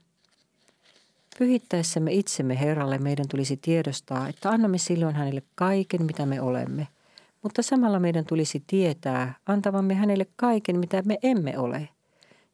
[1.39, 6.89] Pyhittäessämme itsemme Herralle meidän tulisi tiedostaa, että annamme silloin hänelle kaiken, mitä me olemme–
[7.43, 11.88] mutta samalla meidän tulisi tietää antavamme hänelle kaiken, mitä me emme ole.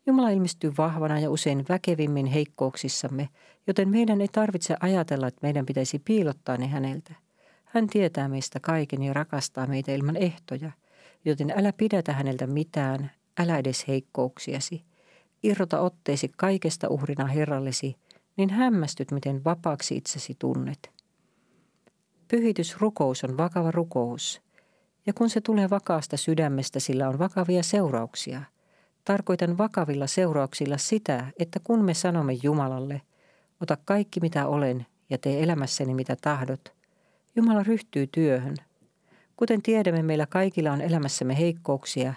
[0.06, 3.28] Jumala ilmestyy vahvana ja usein väkevimmin heikkouksissamme,
[3.66, 7.14] joten meidän ei tarvitse ajatella, että meidän pitäisi piilottaa ne häneltä.
[7.64, 10.70] Hän tietää meistä kaiken ja rakastaa meitä ilman ehtoja,
[11.24, 14.84] joten älä pidätä häneltä mitään, älä edes heikkouksiasi.
[15.42, 17.96] Irrota otteesi kaikesta uhrina Herrallesi,
[18.36, 20.90] niin hämmästyt, miten vapaaksi itsesi tunnet.
[22.28, 24.40] Pyhitysrukous on vakava rukous–
[25.06, 28.42] ja kun se tulee vakaasta sydämestä, sillä on vakavia seurauksia.
[29.04, 33.02] Tarkoitan vakavilla seurauksilla sitä, että kun me sanomme Jumalalle,
[33.60, 36.72] Ota kaikki mitä olen ja tee elämässäni mitä tahdot.
[37.36, 38.56] Jumala ryhtyy työhön.
[39.36, 42.14] Kuten tiedämme, meillä kaikilla on elämässämme heikkouksia,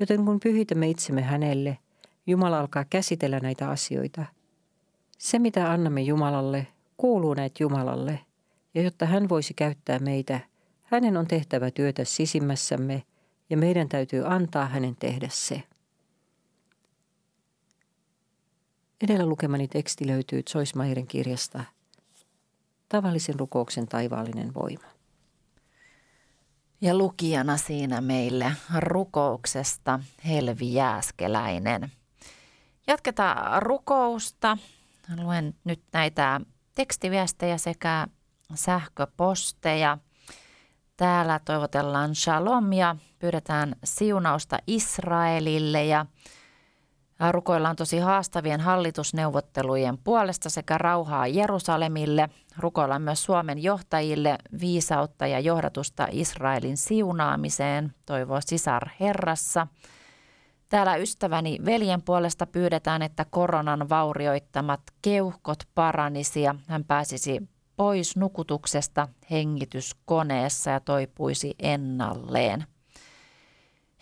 [0.00, 1.78] joten kun pyhitämme itsemme hänelle,
[2.26, 4.24] Jumala alkaa käsitellä näitä asioita.
[5.18, 6.66] Se, mitä annamme Jumalalle,
[6.96, 8.20] kuuluu näitä Jumalalle,
[8.74, 10.40] ja jotta hän voisi käyttää meitä,
[10.90, 13.02] hänen on tehtävä työtä sisimmässämme,
[13.50, 15.62] ja meidän täytyy antaa hänen tehdä se.
[19.00, 21.64] Edellä lukemani teksti löytyy Joyce kirjasta
[22.88, 24.86] Tavallisen rukouksen taivaallinen voima.
[26.80, 31.92] Ja lukijana siinä meille rukouksesta Helvi Jääskeläinen.
[32.86, 34.58] Jatketaan rukousta.
[35.22, 36.40] Luen nyt näitä
[36.74, 38.06] tekstiviestejä sekä
[38.54, 39.98] sähköposteja.
[41.00, 46.06] Täällä toivotellaan shalomia, pyydetään siunausta Israelille ja
[47.30, 52.28] Rukoillaan tosi haastavien hallitusneuvottelujen puolesta sekä rauhaa Jerusalemille.
[52.58, 59.66] Rukoillaan myös Suomen johtajille viisautta ja johdatusta Israelin siunaamiseen, toivoo sisar Herrassa.
[60.68, 67.48] Täällä ystäväni veljen puolesta pyydetään, että koronan vaurioittamat keuhkot paranisi ja hän pääsisi
[67.80, 72.64] pois nukutuksesta hengityskoneessa ja toipuisi ennalleen.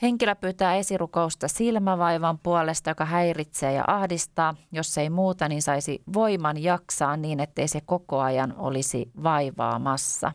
[0.03, 4.55] Henkilö pyytää esirukousta silmävaivan puolesta, joka häiritsee ja ahdistaa.
[4.73, 10.33] Jos ei muuta, niin saisi voiman jaksaa niin, ettei se koko ajan olisi vaivaamassa.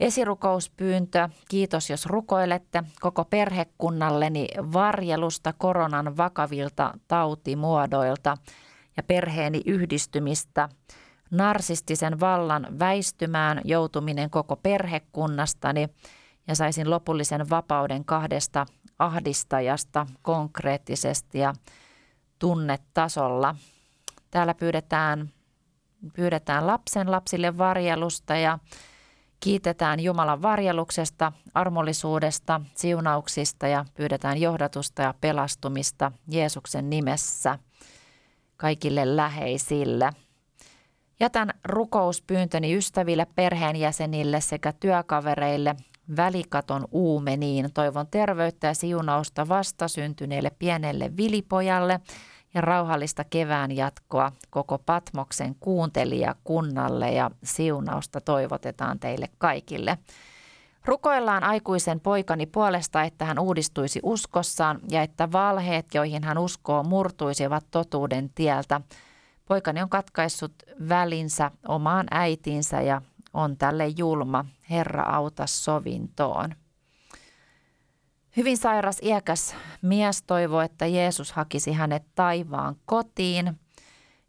[0.00, 1.28] Esirukouspyyntö.
[1.48, 8.36] Kiitos, jos rukoilette koko perhekunnalleni varjelusta koronan vakavilta tautimuodoilta
[8.96, 10.68] ja perheeni yhdistymistä.
[11.30, 15.88] Narsistisen vallan väistymään joutuminen koko perhekunnastani–
[16.50, 18.66] ja saisin lopullisen vapauden kahdesta
[18.98, 21.54] ahdistajasta konkreettisesti ja
[22.38, 23.54] tunnetasolla.
[24.30, 25.30] Täällä pyydetään,
[26.14, 28.58] pyydetään lapsen lapsille varjelusta ja
[29.40, 37.58] kiitetään Jumalan varjeluksesta, armollisuudesta, siunauksista ja pyydetään johdatusta ja pelastumista Jeesuksen nimessä
[38.56, 40.10] kaikille läheisille.
[41.20, 45.76] Jätän rukouspyyntöni ystäville, perheenjäsenille sekä työkavereille
[46.16, 47.72] välikaton uumeniin.
[47.74, 52.00] Toivon terveyttä ja siunausta vastasyntyneelle pienelle vilipojalle
[52.54, 59.98] ja rauhallista kevään jatkoa koko Patmoksen kuuntelijakunnalle ja siunausta toivotetaan teille kaikille.
[60.84, 67.64] Rukoillaan aikuisen poikani puolesta, että hän uudistuisi uskossaan ja että valheet, joihin hän uskoo, murtuisivat
[67.70, 68.80] totuuden tieltä.
[69.50, 70.52] Poikani on katkaissut
[70.88, 73.02] välinsä omaan äitinsä ja
[73.34, 74.44] on tälle julma.
[74.70, 76.54] Herra auta sovintoon.
[78.36, 83.46] Hyvin sairas iäkäs mies toivoi, että Jeesus hakisi hänet taivaan kotiin.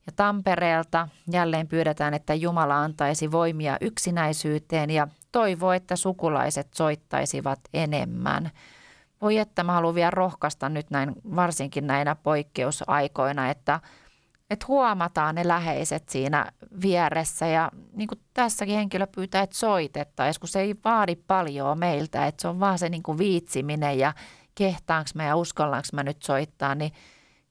[0.06, 8.52] Ja Tampereelta jälleen pyydetään, että Jumala antaisi voimia yksinäisyyteen ja toivoo, että sukulaiset soittaisivat enemmän.
[9.22, 13.80] Voi että mä haluan vielä rohkaista nyt näin, varsinkin näinä poikkeusaikoina, että–
[14.52, 20.50] että huomataan ne läheiset siinä vieressä ja niin kuin tässäkin henkilö pyytää, että soitettaisiin, kun
[20.50, 24.14] se ei vaadi paljon meiltä, että se on vaan se niin kuin viitsiminen ja
[24.56, 26.92] kehtaanko mä ja uskallaanko mä nyt soittaa, niin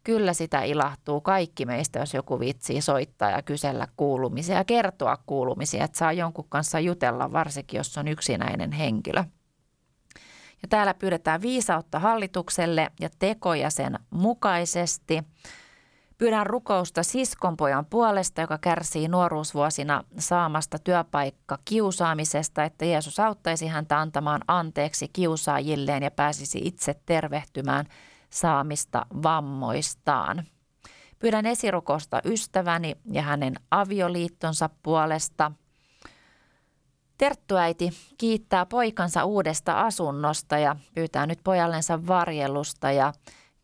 [0.04, 5.84] kyllä sitä ilahtuu kaikki meistä, jos joku vitsii soittaa ja kysellä kuulumisia ja kertoa kuulumisia,
[5.84, 9.24] että saa jonkun kanssa jutella, varsinkin jos on yksinäinen henkilö.
[10.62, 15.22] Ja täällä pyydetään viisautta hallitukselle ja tekoja sen mukaisesti–
[16.20, 24.40] Pyydän rukousta siskonpojan puolesta, joka kärsii nuoruusvuosina saamasta työpaikka kiusaamisesta, että Jeesus auttaisi häntä antamaan
[24.48, 27.86] anteeksi kiusaajilleen ja pääsisi itse tervehtymään
[28.30, 30.44] saamista vammoistaan.
[31.18, 35.52] Pyydän esirukosta ystäväni ja hänen avioliittonsa puolesta.
[37.18, 43.12] Terttuäiti kiittää poikansa uudesta asunnosta ja pyytää nyt pojallensa varjelusta ja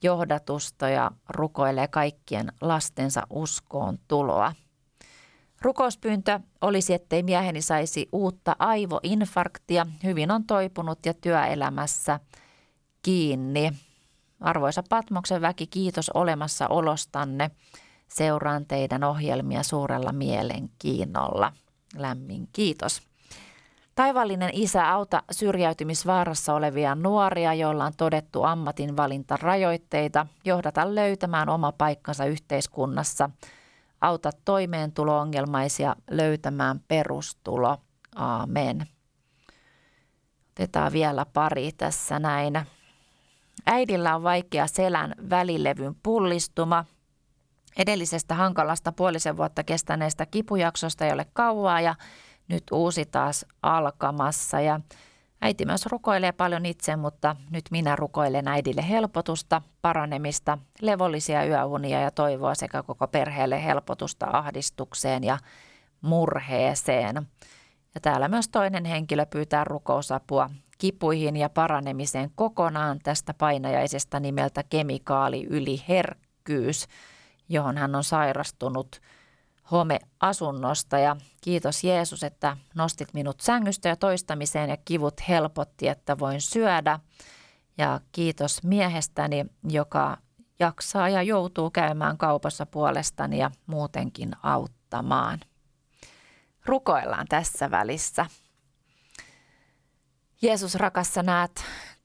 [0.03, 4.53] johdatusta ja rukoilee kaikkien lastensa uskoon tuloa.
[5.63, 9.87] Rukouspyyntö olisi, ettei mieheni saisi uutta aivoinfarktia.
[10.05, 12.21] Hyvin on toipunut ja työelämässä
[13.03, 13.73] kiinni.
[14.41, 17.51] Arvoisa Patmoksen väki, kiitos olemassaolostanne.
[18.09, 21.53] Seuraan teidän ohjelmia suurella mielenkiinnolla.
[21.97, 23.03] Lämmin kiitos.
[23.97, 33.31] Taivallinen isä auta syrjäytymisvaarassa olevia nuoria, joilla on todettu ammatinvalintarajoitteita, johdata löytämään oma paikkansa yhteiskunnassa.
[34.01, 37.77] Auta toimeentulo-ongelmaisia löytämään perustulo.
[38.15, 38.87] Aamen.
[40.51, 42.61] Otetaan vielä pari tässä näin.
[43.67, 46.85] Äidillä on vaikea selän välilevyn pullistuma.
[47.77, 51.95] Edellisestä hankalasta puolisen vuotta kestäneestä kipujaksosta ei ole kauaa ja
[52.49, 54.61] nyt uusi taas alkamassa.
[54.61, 54.81] Ja
[55.41, 62.11] äiti myös rukoilee paljon itse, mutta nyt minä rukoilen äidille helpotusta, paranemista, levollisia yöunia ja
[62.11, 65.39] toivoa sekä koko perheelle helpotusta ahdistukseen ja
[66.01, 67.17] murheeseen.
[67.95, 75.47] Ja täällä myös toinen henkilö pyytää rukousapua kipuihin ja paranemiseen kokonaan tästä painajaisesta nimeltä kemikaali
[75.51, 76.87] yliherkkyys,
[77.49, 79.01] johon hän on sairastunut
[79.71, 80.99] homeasunnosta.
[80.99, 81.17] Ja
[81.47, 87.01] kiitos Jeesus, että nostit minut sängystä ja toistamiseen ja kivut helpotti, että voin syödä.
[87.79, 90.17] Ja kiitos miehestäni, joka
[90.59, 95.41] jaksaa ja joutuu käymään kaupassa puolestani ja muutenkin auttamaan.
[96.65, 98.27] Rukoillaan tässä välissä.
[100.43, 101.65] Jeesus rakassa näet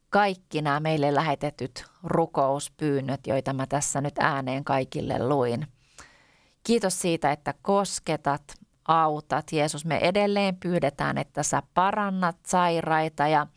[0.09, 5.67] kaikki nämä meille lähetetyt rukouspyynnöt, joita mä tässä nyt ääneen kaikille luin.
[6.63, 9.51] Kiitos siitä, että kosketat, autat.
[9.51, 13.47] Jeesus, me edelleen pyydetään, että sä parannat sairaita ja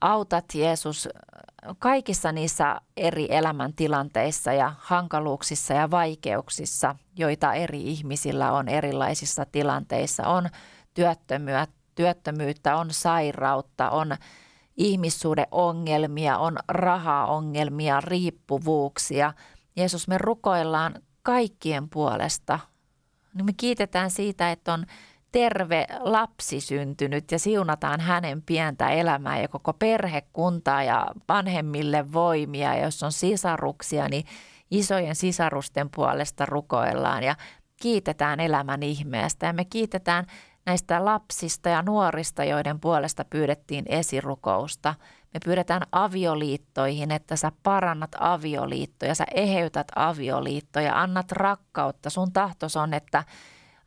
[0.00, 1.08] autat Jeesus
[1.78, 10.26] kaikissa niissä eri elämäntilanteissa ja hankaluuksissa ja vaikeuksissa, joita eri ihmisillä on erilaisissa tilanteissa.
[10.26, 10.48] On
[11.94, 14.16] työttömyyttä, on sairautta, on
[14.76, 19.32] ihmissuhdeongelmia, on rahaongelmia, riippuvuuksia.
[19.76, 22.58] Jeesus, me rukoillaan kaikkien puolesta.
[23.34, 24.86] Niin me kiitetään siitä, että on
[25.32, 32.74] terve lapsi syntynyt ja siunataan hänen pientä elämää ja koko perhekuntaa ja vanhemmille voimia.
[32.74, 34.24] Ja jos on sisaruksia, niin
[34.70, 37.36] isojen sisarusten puolesta rukoillaan ja
[37.82, 39.46] kiitetään elämän ihmeestä.
[39.46, 40.26] Ja me kiitetään
[40.66, 44.94] näistä lapsista ja nuorista, joiden puolesta pyydettiin esirukousta.
[45.34, 52.10] Me pyydetään avioliittoihin, että sä parannat avioliittoja, sä eheytät avioliittoja, annat rakkautta.
[52.10, 53.24] Sun tahtos on, että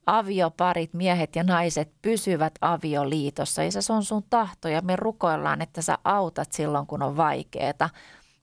[0.06, 5.82] avioparit, miehet ja naiset pysyvät avioliitossa ja se on sun tahto ja me rukoillaan, että
[5.82, 7.90] sä autat silloin, kun on vaikeaa.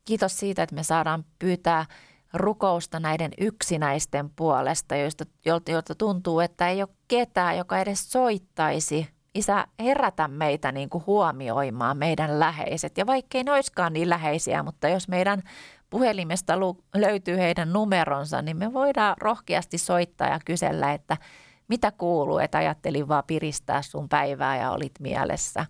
[0.05, 1.87] Kiitos siitä, että me saadaan pyytää
[2.33, 9.09] rukousta näiden yksinäisten puolesta, joista, joilta tuntuu, että ei ole ketään, joka edes soittaisi.
[9.35, 12.99] Isä, herätä meitä niin kuin huomioimaan meidän läheiset.
[12.99, 15.43] Ja vaikkei ne olisikaan niin läheisiä, mutta jos meidän
[15.91, 16.59] puhelimesta
[16.95, 21.17] löytyy heidän numeronsa, niin me voidaan rohkeasti soittaa ja kysellä, että
[21.69, 25.67] mitä kuuluu, että ajattelin vaan piristää sun päivää ja olit mielessä.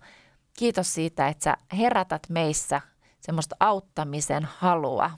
[0.59, 2.81] Kiitos siitä, että sä herätät meissä
[3.19, 5.11] semmoista auttamisen halua,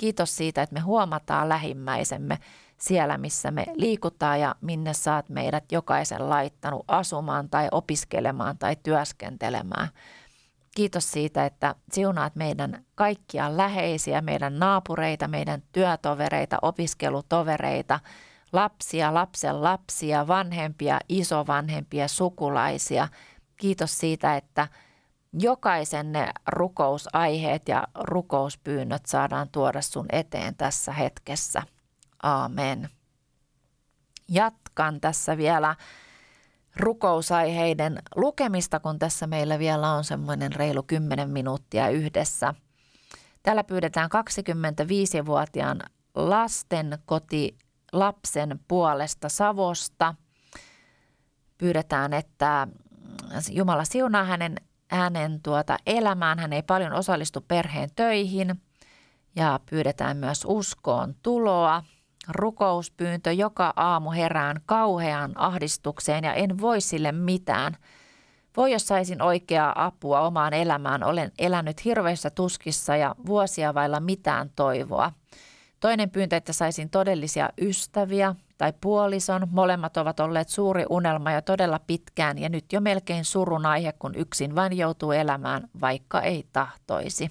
[0.00, 2.38] Kiitos siitä, että me huomataan lähimmäisemme
[2.78, 9.88] siellä, missä me liikutaan ja minne saat meidät jokaisen laittanut asumaan tai opiskelemaan tai työskentelemään.
[10.74, 18.00] Kiitos siitä, että siunaat meidän kaikkia läheisiä, meidän naapureita, meidän työtovereita, opiskelutovereita,
[18.52, 23.08] lapsia, lapsen lapsia, vanhempia, isovanhempia, sukulaisia.
[23.56, 24.68] Kiitos siitä, että–
[25.32, 31.62] jokaisen ne rukousaiheet ja rukouspyynnöt saadaan tuoda sun eteen tässä hetkessä.
[32.22, 32.88] Aamen.
[34.28, 35.76] Jatkan tässä vielä
[36.76, 42.54] rukousaiheiden lukemista, kun tässä meillä vielä on semmoinen reilu 10 minuuttia yhdessä.
[43.42, 45.80] Täällä pyydetään 25-vuotiaan
[46.14, 47.56] lasten koti
[47.92, 50.14] lapsen puolesta Savosta.
[51.58, 52.68] Pyydetään, että
[53.50, 54.56] Jumala siunaa hänen
[54.90, 56.38] hänen tuota elämään.
[56.38, 58.62] Hän ei paljon osallistu perheen töihin
[59.36, 61.82] ja pyydetään myös uskoon tuloa.
[62.28, 67.76] Rukouspyyntö joka aamu herään kauheaan ahdistukseen ja en voi sille mitään.
[68.56, 74.50] Voi jos saisin oikeaa apua omaan elämään, olen elänyt hirveissä tuskissa ja vuosia vailla mitään
[74.56, 75.12] toivoa.
[75.80, 79.48] Toinen pyyntö, että saisin todellisia ystäviä, tai puolison.
[79.50, 84.14] Molemmat ovat olleet suuri unelma jo todella pitkään ja nyt jo melkein surun aihe, kun
[84.14, 87.30] yksin vain joutuu elämään, vaikka ei tahtoisi.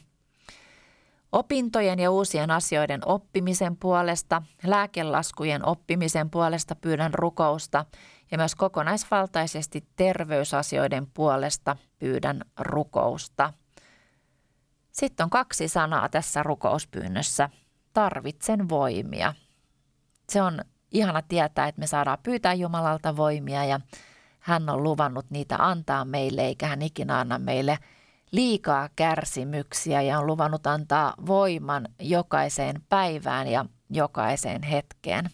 [1.31, 7.85] Opintojen ja uusien asioiden oppimisen puolesta, lääkelaskujen oppimisen puolesta pyydän rukousta
[8.31, 13.53] ja myös kokonaisvaltaisesti terveysasioiden puolesta pyydän rukousta.
[14.91, 17.49] Sitten on kaksi sanaa tässä rukouspyynnössä.
[17.93, 19.33] Tarvitsen voimia.
[20.29, 20.61] Se on
[20.91, 23.79] ihana tietää, että me saadaan pyytää Jumalalta voimia ja
[24.39, 27.77] hän on luvannut niitä antaa meille, eikä hän ikinä anna meille
[28.31, 35.29] liikaa kärsimyksiä ja on luvannut antaa voiman jokaiseen päivään ja jokaiseen hetkeen.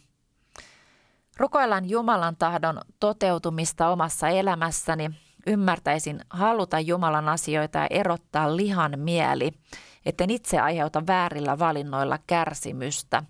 [1.38, 5.12] Rukoillaan Jumalan tahdon toteutumista omassa elämässäni.
[5.48, 9.52] Ymmärtäisin haluta Jumalan asioita ja erottaa lihan mieli,
[10.06, 13.24] etten itse aiheuta väärillä valinnoilla kärsimystä–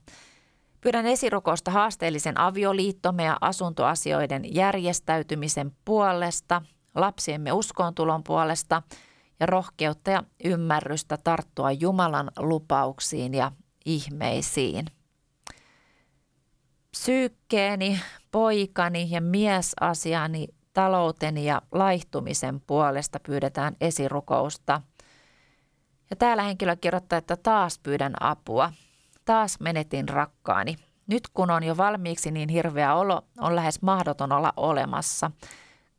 [0.85, 6.61] Pyydän esirukousta haasteellisen avioliittomme ja asuntoasioiden järjestäytymisen puolesta,
[6.95, 8.81] lapsiemme uskontulon puolesta
[9.39, 13.51] ja rohkeutta ja ymmärrystä tarttua Jumalan lupauksiin ja
[13.85, 14.85] ihmeisiin.
[16.91, 17.99] Psyykkeeni,
[18.31, 24.81] poikani ja miesasiani, talouteni ja laihtumisen puolesta pyydetään esirukousta.
[26.09, 28.71] Ja täällä henkilö kirjoittaa, että taas pyydän apua.
[29.25, 30.75] Taas menetin rakkaani.
[31.07, 35.31] Nyt kun on jo valmiiksi niin hirveä olo, on lähes mahdoton olla olemassa.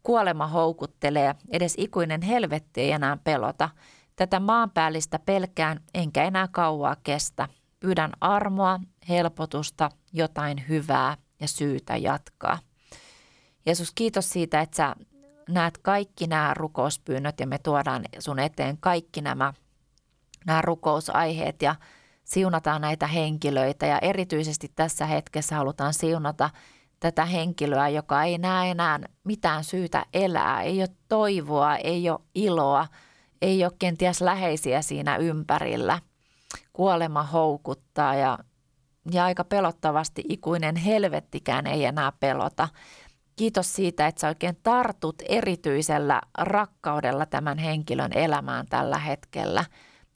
[0.02, 3.70] Kuolema houkuttelee, edes ikuinen helvetti ei enää pelota.
[4.16, 7.48] Tätä maanpäällistä pelkään, enkä enää kauaa kestä.
[7.80, 12.58] Pyydän armoa, helpotusta, jotain hyvää ja syytä jatkaa.
[13.66, 14.94] Jeesus, kiitos siitä, että sä
[15.48, 19.52] näet kaikki nämä rukouspyynnöt ja me tuodaan sun eteen kaikki nämä,
[20.46, 21.74] nämä rukousaiheet ja
[22.26, 26.50] siunataan näitä henkilöitä ja erityisesti tässä hetkessä halutaan siunata
[27.00, 32.86] tätä henkilöä, joka ei näe enää mitään syytä elää, ei ole toivoa, ei ole iloa,
[33.42, 35.98] ei ole kenties läheisiä siinä ympärillä.
[36.72, 38.38] Kuolema houkuttaa ja,
[39.10, 42.68] ja aika pelottavasti ikuinen helvettikään ei enää pelota.
[43.36, 49.64] Kiitos siitä, että sä oikein tartut erityisellä rakkaudella tämän henkilön elämään tällä hetkellä.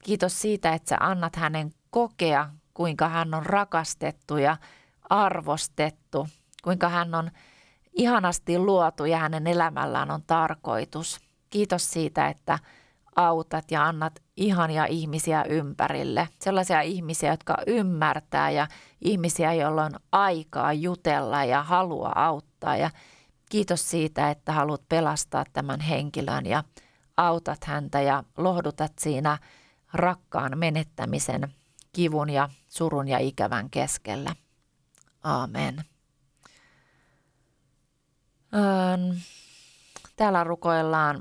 [0.04, 4.57] Kiitos siitä, että sä annat hänen kokea, kuinka hän on rakastettu ja
[5.11, 6.28] arvostettu,
[6.64, 7.30] kuinka hän on
[7.93, 11.20] ihanasti luotu ja hänen elämällään on tarkoitus.
[11.51, 12.59] Kiitos siitä, että
[13.16, 16.28] autat ja annat ihania ihmisiä ympärille.
[16.41, 18.66] Sellaisia ihmisiä, jotka ymmärtää ja
[19.01, 22.76] ihmisiä, joilla on aikaa jutella ja halua auttaa.
[22.76, 22.91] Ja
[23.51, 26.64] kiitos siitä, että haluat pelastaa tämän henkilön ja
[27.16, 29.38] autat häntä ja lohdutat siinä
[29.93, 31.55] rakkaan menettämisen
[31.93, 34.34] kivun ja surun ja ikävän keskellä.
[35.24, 35.84] Aamen.
[40.16, 41.20] Täällä rukoillaan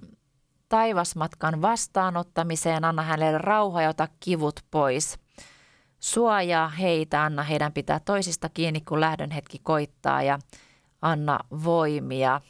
[0.70, 5.20] taivasmatkan vastaanottamiseen, anna hänelle rauha ja ota kivut pois.
[5.99, 10.39] Suojaa heitä, anna heidän pitää toisista kiinni, kun lähdön hetki koittaa ja
[11.01, 12.41] anna voimia.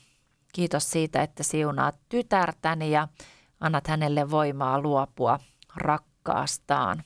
[0.53, 3.07] Kiitos siitä, että siunaat tytärtäni ja
[3.59, 5.39] annat hänelle voimaa luopua
[5.75, 7.03] rakkaastaan.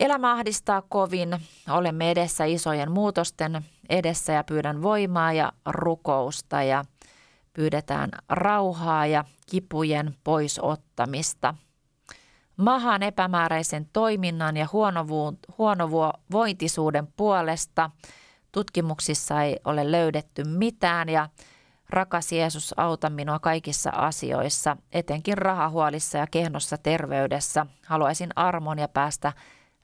[0.00, 1.40] Elämä ahdistaa kovin,
[1.70, 6.84] olemme edessä isojen muutosten edessä ja pyydän voimaa ja rukousta ja
[7.52, 11.54] pyydetään rauhaa ja kipujen poisottamista.
[12.56, 14.66] Mahan epämääräisen toiminnan ja
[15.58, 17.90] huonovointisuuden puolesta
[18.52, 21.28] tutkimuksissa ei ole löydetty mitään ja
[21.90, 27.66] rakas Jeesus auta minua kaikissa asioissa, etenkin rahahuolissa ja kehnossa terveydessä.
[27.86, 29.32] Haluaisin armon ja päästä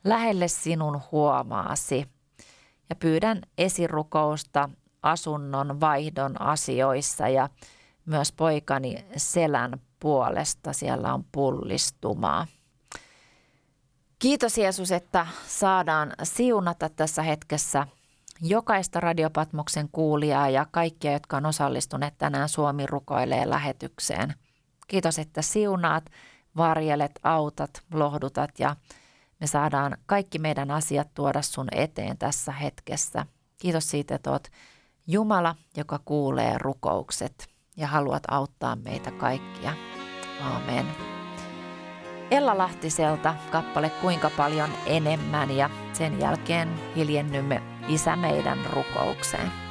[0.04, 2.06] lähelle sinun huomaasi.
[2.90, 4.68] Ja pyydän esirukousta
[5.02, 7.48] asunnon vaihdon asioissa ja
[8.06, 10.72] myös poikani selän puolesta.
[10.72, 12.46] Siellä on pullistumaa.
[14.18, 17.86] Kiitos Jeesus, että saadaan siunata tässä hetkessä
[18.40, 24.34] jokaista Radiopatmoksen kuulijaa ja kaikkia, jotka on osallistuneet tänään Suomi rukoilee lähetykseen.
[24.88, 26.04] Kiitos, että siunaat,
[26.56, 28.76] varjelet, autat, lohdutat ja
[29.42, 33.26] me saadaan kaikki meidän asiat tuoda sun eteen tässä hetkessä.
[33.60, 34.48] Kiitos siitä, että oot
[35.06, 39.74] Jumala, joka kuulee rukoukset ja haluat auttaa meitä kaikkia.
[40.40, 40.86] Amen.
[42.30, 49.61] Ella Lahtiselta kappale Kuinka paljon enemmän ja sen jälkeen hiljennymme Isä meidän rukoukseen.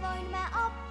[0.00, 0.85] wollen wir ab.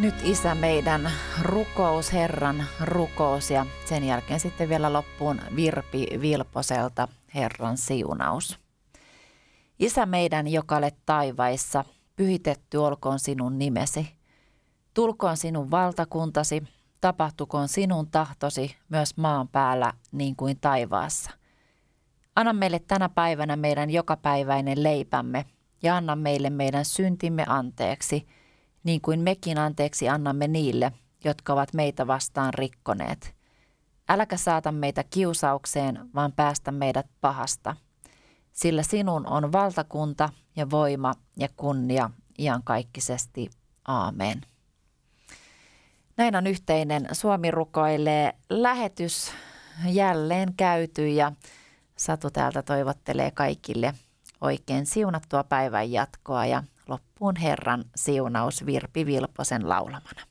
[0.00, 1.10] Nyt Isä meidän
[1.42, 8.58] rukous, Herran rukous ja sen jälkeen sitten vielä loppuun Virpi Vilposelta Herran siunaus.
[9.78, 11.84] Isä meidän, joka olet taivaissa,
[12.16, 14.08] pyhitetty olkoon sinun nimesi.
[14.94, 16.62] Tulkoon sinun valtakuntasi,
[17.00, 21.30] tapahtukoon sinun tahtosi myös maan päällä niin kuin taivaassa.
[22.36, 25.44] Anna meille tänä päivänä meidän jokapäiväinen leipämme
[25.82, 28.26] ja anna meille meidän syntimme anteeksi,
[28.84, 30.92] niin kuin mekin anteeksi annamme niille,
[31.24, 33.34] jotka ovat meitä vastaan rikkoneet.
[34.08, 37.76] Äläkä saata meitä kiusaukseen, vaan päästä meidät pahasta.
[38.52, 43.50] Sillä sinun on valtakunta ja voima ja kunnia iankaikkisesti.
[43.88, 44.40] Aamen.
[46.16, 49.32] Näin on yhteinen Suomi rukoilee lähetys
[49.86, 51.32] jälleen käyty ja
[52.00, 53.94] Satu täältä toivottelee kaikille
[54.40, 60.29] oikein siunattua päivän jatkoa ja loppuun Herran siunaus Virpi Vilposen laulamana.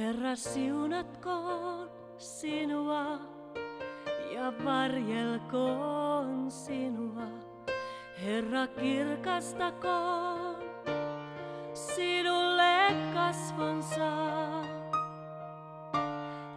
[0.00, 3.18] Herra, siunatkoon sinua
[4.32, 7.26] ja varjelkoon sinua.
[8.22, 10.56] Herra, kirkastakoon
[11.74, 14.12] sinulle kasvonsa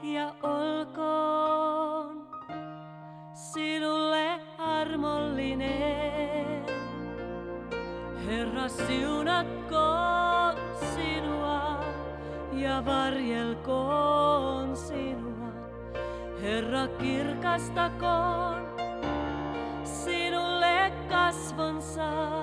[0.04, 2.28] ja olkoon
[3.34, 6.66] sinulle armollinen.
[8.26, 10.13] Herra, siunatkoon
[12.74, 15.52] ja varjelkoon sinua.
[16.42, 18.64] Herra, kirkastakoon
[19.84, 22.43] sinulle kasvonsa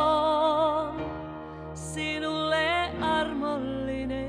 [1.74, 4.28] sinulle armollinen.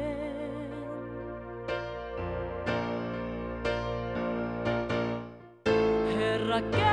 [6.18, 6.89] Herra kirkastakoon